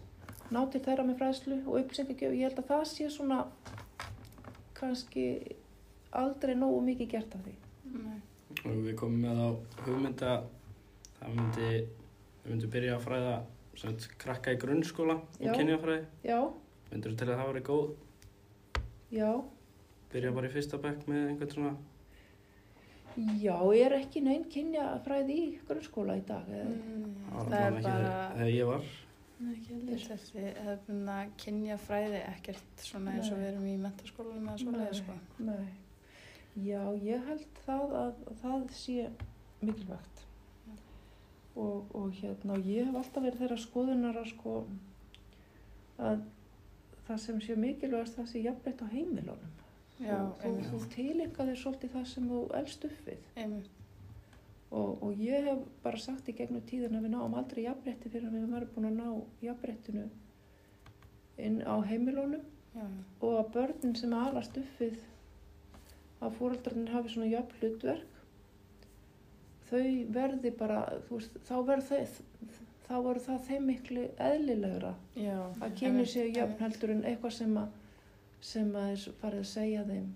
ná 0.51 0.61
til 0.71 0.81
þeirra 0.85 1.05
með 1.07 1.19
fræðslu 1.21 1.57
og 1.65 1.77
upplýsingagjöf. 1.81 2.35
Ég 2.35 2.47
held 2.49 2.59
að 2.61 2.69
það 2.71 2.83
sé 2.91 3.09
svona 3.13 3.39
kannski 4.77 5.25
aldrei 6.17 6.55
nógu 6.57 6.81
mikið 6.89 7.11
gert 7.13 7.35
af 7.37 7.45
því. 7.45 7.55
Nei. 7.91 8.19
og 8.65 8.77
við 8.85 8.95
komum 8.99 9.23
með 9.23 9.39
á 9.41 9.49
hugmynda 9.85 10.31
það 11.19 11.35
myndi 11.37 11.69
við 11.71 12.49
myndum 12.51 12.71
byrja 12.73 12.95
að 12.97 13.05
fræða 13.05 13.35
sem 13.79 13.95
sagt, 13.95 14.17
krakka 14.21 14.53
í 14.55 14.59
grunnskóla 14.59 15.15
um 15.21 15.53
kynjafræði. 15.55 16.03
Já, 16.27 16.39
myndur 16.91 17.15
til 17.19 17.29
að 17.29 17.39
það 17.39 17.51
væri 17.51 17.63
góð? 17.69 17.93
Já, 19.11 19.29
byrja 20.11 20.33
bara 20.35 20.49
í 20.51 20.53
fyrsta 20.55 20.79
bekk 20.83 21.07
með 21.07 21.29
einhvern 21.29 21.55
svona 21.55 21.73
já 23.41 23.55
er 23.75 23.95
ekki 23.97 24.21
neinn 24.23 24.45
kynjafræði 24.51 25.35
í 25.35 25.47
grunnskóla 25.67 26.15
í 26.19 26.25
dag 26.27 26.47
eða, 26.47 26.67
Mm, 26.71 27.15
það 27.31 27.49
það 27.51 27.65
er 27.65 27.71
bara 27.71 27.95
þegar, 28.35 28.51
ég 28.55 28.69
var. 28.69 28.91
Þessi 29.41 30.43
hefðbundna 30.43 31.17
kynja 31.41 31.77
fræði 31.81 32.19
ekkert 32.29 32.83
svona 32.85 33.15
eins 33.17 33.31
og 33.31 33.39
við 33.41 33.51
erum 33.51 33.69
í 33.69 33.77
mentaskólanum 33.81 34.49
eða 34.51 34.61
svoleiði 34.63 34.99
sko. 35.01 35.15
nei. 35.47 35.71
Já, 36.59 36.81
ég 36.99 37.23
held 37.29 37.61
það 37.65 37.95
að, 38.01 38.21
að 38.27 38.41
það 38.41 38.65
sé 38.75 39.07
mikilvægt. 39.61 40.25
Og, 41.61 41.87
og 41.95 42.11
hérna 42.15 42.55
og 42.55 42.67
ég 42.67 42.87
hef 42.87 42.97
alltaf 42.99 43.25
verið 43.25 43.41
þeirra 43.43 43.57
skoðunar 43.59 44.19
að 44.21 44.29
sko 44.31 44.53
að 46.01 46.21
það 47.07 47.19
sem 47.25 47.41
sé 47.43 47.57
mikilvægast 47.59 48.19
það 48.19 48.29
sé 48.31 48.43
jafnveitt 48.45 48.83
á 48.83 48.87
heimilunum. 48.93 49.57
Já, 50.01 50.17
og 50.17 50.39
þú, 50.41 50.53
þú 50.71 50.79
tilenga 50.95 51.45
þér 51.45 51.59
svolítið 51.61 51.93
það 51.95 52.05
sem 52.09 52.29
þú 52.31 52.41
elst 52.57 52.85
upp 52.87 53.07
við. 53.07 53.25
Einmitt. 53.37 53.80
Og, 54.71 55.03
og 55.03 55.19
ég 55.19 55.47
hef 55.47 55.63
bara 55.83 55.99
sagt 55.99 56.29
í 56.31 56.35
gegnum 56.37 56.63
tíðin 56.67 56.95
að 56.97 57.07
við 57.07 57.15
náum 57.15 57.37
aldrei 57.39 57.65
jafnrétti 57.65 58.11
fyrir 58.11 58.29
að 58.29 58.37
við 58.37 58.53
varum 58.55 58.73
búin 58.75 58.89
að 58.89 58.99
ná 58.99 59.45
jafnréttinu 59.47 60.07
inn 61.41 61.61
á 61.67 61.75
heimilunum 61.89 62.47
Já, 62.71 62.85
og 63.19 63.33
að 63.35 63.51
börnin 63.55 63.97
sem 63.99 64.13
alast 64.15 64.57
upp 64.61 64.79
við 64.79 64.99
að 66.23 66.37
fóreldrarnir 66.37 66.93
hafi 66.95 67.11
svona 67.11 67.31
jöfn 67.31 67.57
hlutverk 67.59 68.19
þau 69.71 69.87
verði 70.15 70.51
bara 70.55 70.81
veist, 71.09 71.35
þá 71.47 71.55
verður 71.67 71.87
þau 71.89 72.61
þá 72.87 72.95
verður 72.95 73.23
það 73.25 73.45
þeim 73.47 73.67
miklu 73.69 74.07
eðlilegra 74.19 74.95
já. 75.15 75.37
að 75.63 75.75
kynni 75.79 76.07
séu 76.07 76.27
einmitt. 76.27 76.59
heldur 76.59 76.95
en 76.95 77.05
eitthvað 77.07 77.37
sem 77.37 77.59
að 77.59 77.77
sem 78.41 78.71
að 78.75 79.05
farið 79.21 79.43
að 79.43 79.51
segja 79.51 79.85
þeim 79.87 80.09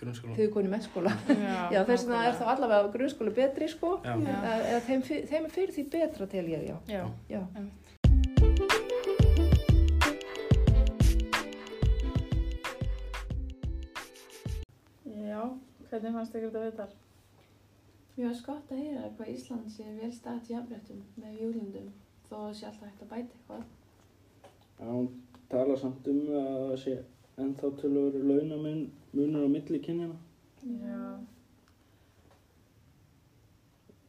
grunnskóla 0.00 0.34
þegar 0.34 0.46
við 0.46 0.54
konum 0.56 0.74
mennskóla 0.76 1.14
Já, 1.28 1.58
já 1.74 1.80
þess 1.88 2.06
vegna 2.08 2.22
er 2.28 2.38
þá 2.40 2.46
allavega 2.54 2.92
grunnskóla 2.96 3.36
betri 3.40 3.70
sko 3.72 3.96
Já. 4.04 4.14
Já. 4.16 4.36
eða, 4.36 4.56
eða 4.72 4.80
þeim, 4.88 5.06
þeim 5.32 5.44
er 5.44 5.54
fyrir 5.58 5.76
því 5.76 5.86
betra 5.96 6.30
til 6.34 6.46
ég 6.54 6.66
já, 6.70 6.76
Já, 6.90 7.04
já. 7.30 7.44
hvernig 15.90 16.14
fannst 16.14 16.36
ykkur 16.38 16.52
þetta 16.54 16.60
viðtal? 16.64 16.92
Mér 18.16 18.26
varst 18.28 18.44
gott 18.46 18.70
að 18.72 18.80
heyra 18.82 19.08
hvað 19.16 19.32
Ísland 19.32 19.72
sé 19.74 19.86
vel 19.96 20.10
staðt 20.14 20.50
í 20.50 20.54
jafnréttum 20.54 21.00
með 21.20 21.40
júlundum 21.40 21.88
þó 22.28 22.36
að 22.46 22.54
sé 22.58 22.68
alltaf 22.68 22.86
hægt 22.88 23.02
að 23.04 23.10
bæta 23.10 23.36
eitthvað. 23.36 23.64
Já, 24.80 24.86
hún 24.86 25.08
tala 25.50 25.76
samt 25.80 26.10
um 26.12 26.20
að 26.40 26.74
það 27.40 27.46
sé 27.46 27.46
ennþá 27.46 27.70
tölur 27.80 28.12
launamun 28.30 28.80
munur 29.16 29.44
á 29.46 29.48
milli 29.48 29.80
kynjana 29.80 30.16
Já. 30.60 31.18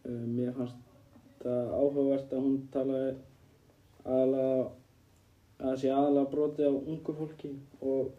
Uh, 0.03 0.25
mér 0.35 0.51
fannst 0.57 0.75
það 1.43 1.67
áhugavert 1.77 2.31
að 2.33 2.41
hún 2.45 2.55
talaði 2.73 3.11
aðalega 4.03 4.55
að 4.61 4.71
það 5.61 5.75
sé 5.83 5.91
aðalega 5.93 6.31
broti 6.31 6.65
á 6.65 6.71
ungu 6.73 7.13
fólki 7.19 7.51
og 7.85 8.09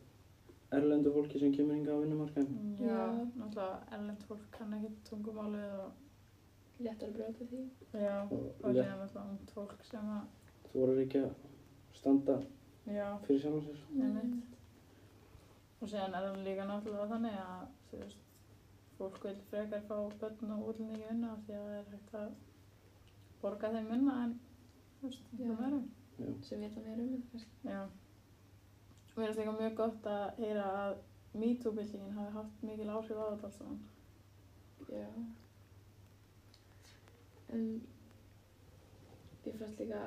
erlendu 0.78 1.12
fólki 1.16 1.40
sem 1.42 1.52
kemur 1.52 1.74
hinga 1.76 1.92
á 1.92 2.00
vinnumarkaðin. 2.00 2.76
Já, 2.78 2.86
Já. 2.86 3.02
náttúrulega 3.36 3.96
erlend 3.98 4.22
fólk 4.28 4.46
kann 4.54 4.72
ekki 4.78 4.92
tungumálið 5.10 5.74
og 5.82 5.90
Léttar 6.82 7.10
að 7.10 7.16
brjóta 7.18 7.44
því. 7.50 7.58
já, 7.92 8.14
Og 8.30 8.70
létt- 8.72 8.78
síðan 8.78 9.02
náttúrulega 9.02 9.28
ungt 9.34 9.50
fólk 9.54 9.84
sem 9.90 10.06
að, 10.16 10.22
Þú 10.72 10.78
voru 10.80 10.96
ekki 11.02 11.18
að 11.18 11.30
standa 11.98 12.38
já, 12.86 13.08
fyrir 13.26 13.40
sjálf 13.42 13.64
sér. 13.66 13.82
Og 15.82 15.90
síðan 15.90 16.14
er 16.14 16.26
það 16.28 16.36
líka 16.46 16.66
náttúrulega 16.68 17.08
þannig 17.10 17.38
að, 17.42 17.62
þú 17.90 18.00
veist, 18.02 18.20
fólk 18.98 19.16
vil 19.26 19.38
frekar 19.50 19.82
fá 19.88 19.96
börn 20.20 20.52
og 20.56 20.68
útlendingi 20.70 21.08
vinna 21.08 21.32
af 21.34 21.40
því 21.46 21.56
að 21.58 21.64
það 21.66 21.78
er 21.80 21.88
hægt 21.94 22.14
að 22.20 22.34
borga 23.42 23.70
þeim 23.74 23.88
vinna 23.90 24.14
en, 24.26 24.36
þú 25.00 25.08
veist, 25.08 25.32
það 25.40 25.56
verður. 25.62 25.88
sem 26.46 26.60
vita 26.62 26.80
meira 26.84 27.02
um 27.02 27.08
þetta 27.16 27.30
kannski. 27.32 27.56
Já. 27.66 27.80
Mér 29.16 29.26
finnst 29.26 29.40
líka 29.40 29.54
mjög 29.58 29.74
gott 29.80 30.06
að 30.06 30.38
heyra 30.38 30.66
að 30.82 30.92
MeToo-byltingin 31.42 32.14
hafi 32.18 32.34
haft 32.36 32.62
mikil 32.68 32.90
áhrif 32.92 33.18
á 33.18 33.24
þetta 33.32 33.48
allt 33.48 33.56
saman. 33.56 33.80
Já. 34.92 35.08
En 37.52 37.64
ég 39.46 39.58
fannst 39.58 39.80
líka 39.82 40.04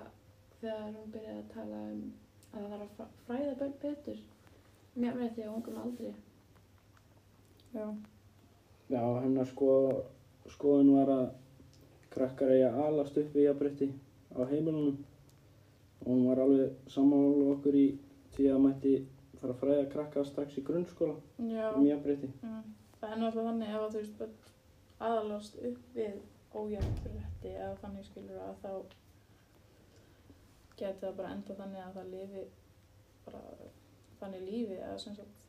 þegar 0.61 0.87
hún 0.95 1.11
byrjaði 1.17 1.43
að 1.43 1.51
tala 1.53 1.81
um 1.91 2.01
að 2.53 2.61
það 2.61 2.71
þarf 2.71 2.85
að 2.85 2.95
fræ- 2.95 3.19
fræða 3.27 3.57
börn 3.59 3.75
betur 3.83 4.23
því 4.95 5.43
á 5.43 5.51
ungum 5.51 5.77
aldri. 5.77 6.13
Já. 7.73 7.87
Já, 8.89 9.01
hennar 9.23 9.47
sko, 9.49 9.69
skoðun 10.53 10.93
var 10.95 11.09
að 11.09 11.25
krakkar 12.13 12.53
eigi 12.53 12.67
að 12.69 12.79
alast 12.85 13.17
upp 13.17 13.33
við 13.35 13.47
jafnbretti 13.49 13.89
á 14.37 14.41
heimilunum 14.47 14.97
og 16.05 16.07
hún 16.07 16.25
var 16.29 16.39
alveg 16.43 16.75
sammála 16.87 17.51
okkur 17.55 17.75
í 17.75 17.85
því 18.35 18.49
að 18.53 18.63
mætti 18.65 18.93
fara 19.39 19.53
að 19.55 19.59
fræða 19.63 19.85
krakka 19.91 20.23
strax 20.25 20.57
í 20.59 20.63
grunnskóla 20.63 21.15
Já. 21.49 21.73
um 21.75 21.87
jafnbretti. 21.87 22.29
Já. 22.41 22.55
Það 22.99 23.11
er 23.11 23.19
náttúrulega 23.21 23.49
þannig 23.49 23.73
ef 23.73 23.81
að 23.81 23.95
þú 23.95 24.03
veist 24.03 24.21
aðalast 25.05 25.57
upp 25.69 25.97
við 25.97 26.13
ójafnrétti 26.55 27.51
eða 27.51 27.73
þannig 27.81 28.07
skilur 28.07 28.43
að 28.45 28.61
þá 28.63 28.71
geti 30.79 31.01
það 31.01 31.17
bara 31.17 31.33
enda 31.35 31.57
þannig 31.59 31.83
að 31.83 31.97
það 31.97 32.13
lifi 32.13 32.45
bara 33.25 33.41
þannig 34.25 34.43
lífi 34.49 34.77
eða 34.81 34.97
sem 35.05 35.15
sagt. 35.15 35.45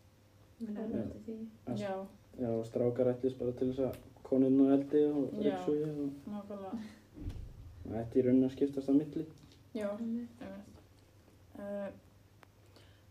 Er 0.61 0.87
með 0.93 1.11
því. 1.27 1.39
Að- 1.67 1.81
já, 1.83 1.95
Já, 2.37 2.51
strákar 2.69 3.09
ætlis 3.15 3.35
bara 3.39 3.53
til 3.57 3.71
þess 3.73 3.81
að 3.89 3.95
koninn 4.27 4.59
og 4.61 4.73
eldi 4.75 5.03
og 5.09 5.31
Já. 5.41 5.45
ryksugi 5.47 5.85
og 5.91 6.33
nákvæmlega. 6.33 6.79
Það 7.87 8.01
ætti 8.01 8.19
í 8.21 8.25
raunin 8.27 8.45
að 8.49 8.53
skiptast 8.57 8.89
að 8.93 8.99
milli. 8.99 9.27
já, 9.75 9.89
einmitt. 9.99 10.43
uh, 11.59 11.89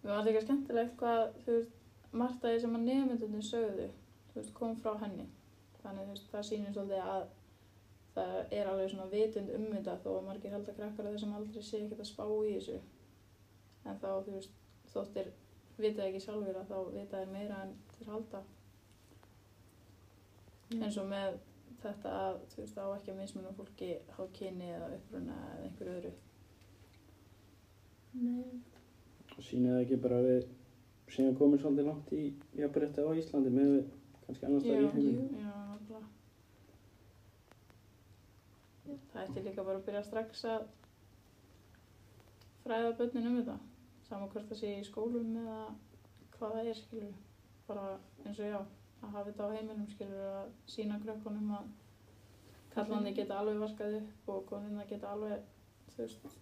Mér 0.03 0.11
var 0.13 0.25
líka 0.27 0.41
skemmtilegt 0.43 0.97
hvað 0.99 1.21
þú 1.45 1.55
veist, 1.55 1.71
margt 2.13 2.43
af 2.45 2.51
því 2.51 2.59
sem 2.61 2.75
að 2.77 2.83
nefndunum 2.89 3.41
sögðu 3.41 3.87
þú 4.33 4.35
veist, 4.35 4.53
kom 4.53 4.75
frá 4.75 4.93
henni. 5.01 5.25
Þannig 5.81 6.05
þú 6.05 6.09
veist, 6.13 6.27
það 6.31 6.45
sýnir 6.49 6.73
svolítið 6.75 7.01
að 7.15 7.25
það 8.15 8.53
er 8.59 8.67
alveg 8.71 8.91
svona 8.91 9.09
vitund 9.11 9.49
um 9.55 9.65
þetta 9.73 9.97
þó 10.03 10.09
að 10.19 10.25
margir 10.27 10.51
krakkar 10.77 11.05
að 11.07 11.15
þessum 11.17 11.33
aldrei 11.39 11.63
sé 11.63 11.81
ekkert 11.81 11.99
að 12.05 12.11
spá 12.11 12.25
í 12.45 12.53
þessu. 12.59 12.77
En 13.85 13.97
þá 14.03 14.07
þú 14.25 14.31
veist, 14.37 14.53
þóttir 14.93 15.31
vita 15.77 16.05
ekki 16.05 16.21
sjálfur 16.23 16.61
að 16.61 16.69
þá 16.71 16.77
vita 16.93 17.21
þeir 17.21 17.33
meira 17.33 17.63
en 17.65 17.73
þeir 17.95 18.11
halda 18.13 18.43
eins 20.75 20.97
og 21.01 21.09
með 21.09 21.39
þetta 21.83 22.13
að 22.19 22.37
þú 22.53 22.61
veist 22.61 22.79
á 22.81 22.85
ekki 22.85 23.11
að 23.13 23.19
mismunum 23.21 23.57
fólki 23.57 23.91
á 24.15 24.21
kyni 24.37 24.71
eða 24.77 24.93
uppruna 24.97 25.35
eða 25.49 25.67
einhverju 25.67 25.97
öðru 25.99 26.13
Nei. 28.15 28.61
Og 29.35 29.43
sýnir 29.43 29.73
það 29.75 29.81
ekki 29.83 29.97
bara 30.05 30.21
við 30.23 30.45
séum 31.11 31.35
komin 31.35 31.59
svolítið 31.59 31.89
langt 31.89 32.11
í 32.15 32.23
jafnrétti 32.55 33.03
á 33.03 33.11
Íslandi 33.19 33.51
með 33.51 33.71
við 33.73 33.85
kannski 34.25 34.47
annars 34.47 34.63
staðar 34.63 34.85
í 34.85 34.91
heiminum. 34.93 35.27
Já, 35.41 35.51
náttúrulega. 35.71 36.07
Það 39.11 39.21
ætti 39.25 39.43
líka 39.49 39.65
bara 39.67 39.81
að 39.81 39.87
byrja 39.89 40.03
strax 40.07 40.45
að 40.53 40.67
fræða 42.63 42.95
börnin 43.01 43.29
um 43.31 43.37
þetta. 43.41 43.57
Saman 44.05 44.29
hvort 44.29 44.49
það 44.51 44.59
sé 44.61 44.73
í 44.79 44.85
skólum 44.85 45.31
eða 45.41 45.59
hvað 46.35 46.55
það 46.57 46.69
er, 46.71 46.79
skilur. 46.81 47.15
Bara 47.65 47.85
eins 48.25 48.39
og 48.39 48.51
já, 48.51 48.59
að 49.01 49.15
hafa 49.15 49.25
þetta 49.31 49.47
á 49.49 49.55
heimilum, 49.55 49.87
skilur, 49.89 50.27
að 50.41 50.53
sína 50.69 50.99
krökkunum 51.01 51.53
að 51.57 51.73
kallandi 52.75 53.15
geta 53.17 53.39
alveg 53.39 53.61
vaskað 53.63 53.97
upp 54.01 54.31
og 54.33 54.45
konuna 54.51 54.85
geta 54.89 55.13
alveg, 55.15 55.41
þú 55.95 56.03
veist, 56.03 56.39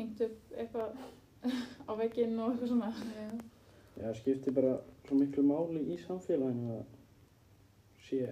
hengt 0.00 0.22
upp 0.26 0.54
eitthvað 0.56 1.00
á 1.90 1.92
vegginn 2.00 2.38
og 2.40 2.54
eitthvað 2.54 2.72
svona. 2.74 2.92
Já. 3.14 3.30
Já, 4.00 4.06
það 4.06 4.20
skiptir 4.22 4.56
bara 4.56 4.76
svo 5.06 5.18
miklu 5.18 5.42
máli 5.44 5.82
í 5.92 5.98
samfélaginu 6.00 6.78
að 6.80 6.94
sé 8.06 8.22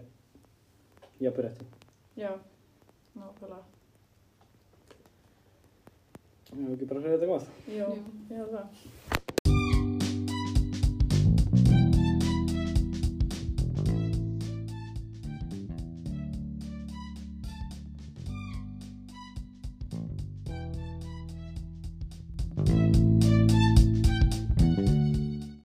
jafnrétti. 1.21 1.67
Já, 2.19 2.31
nákvæmlega. 3.14 3.78
Já, 6.59 6.66
ekki 6.75 6.87
bara 6.90 6.99
að 6.99 7.05
segja 7.07 7.18
þetta 7.18 7.29
gott. 7.31 7.51
Jó, 7.71 7.88
ég 8.33 8.38
held 8.40 8.55
það. 8.57 9.38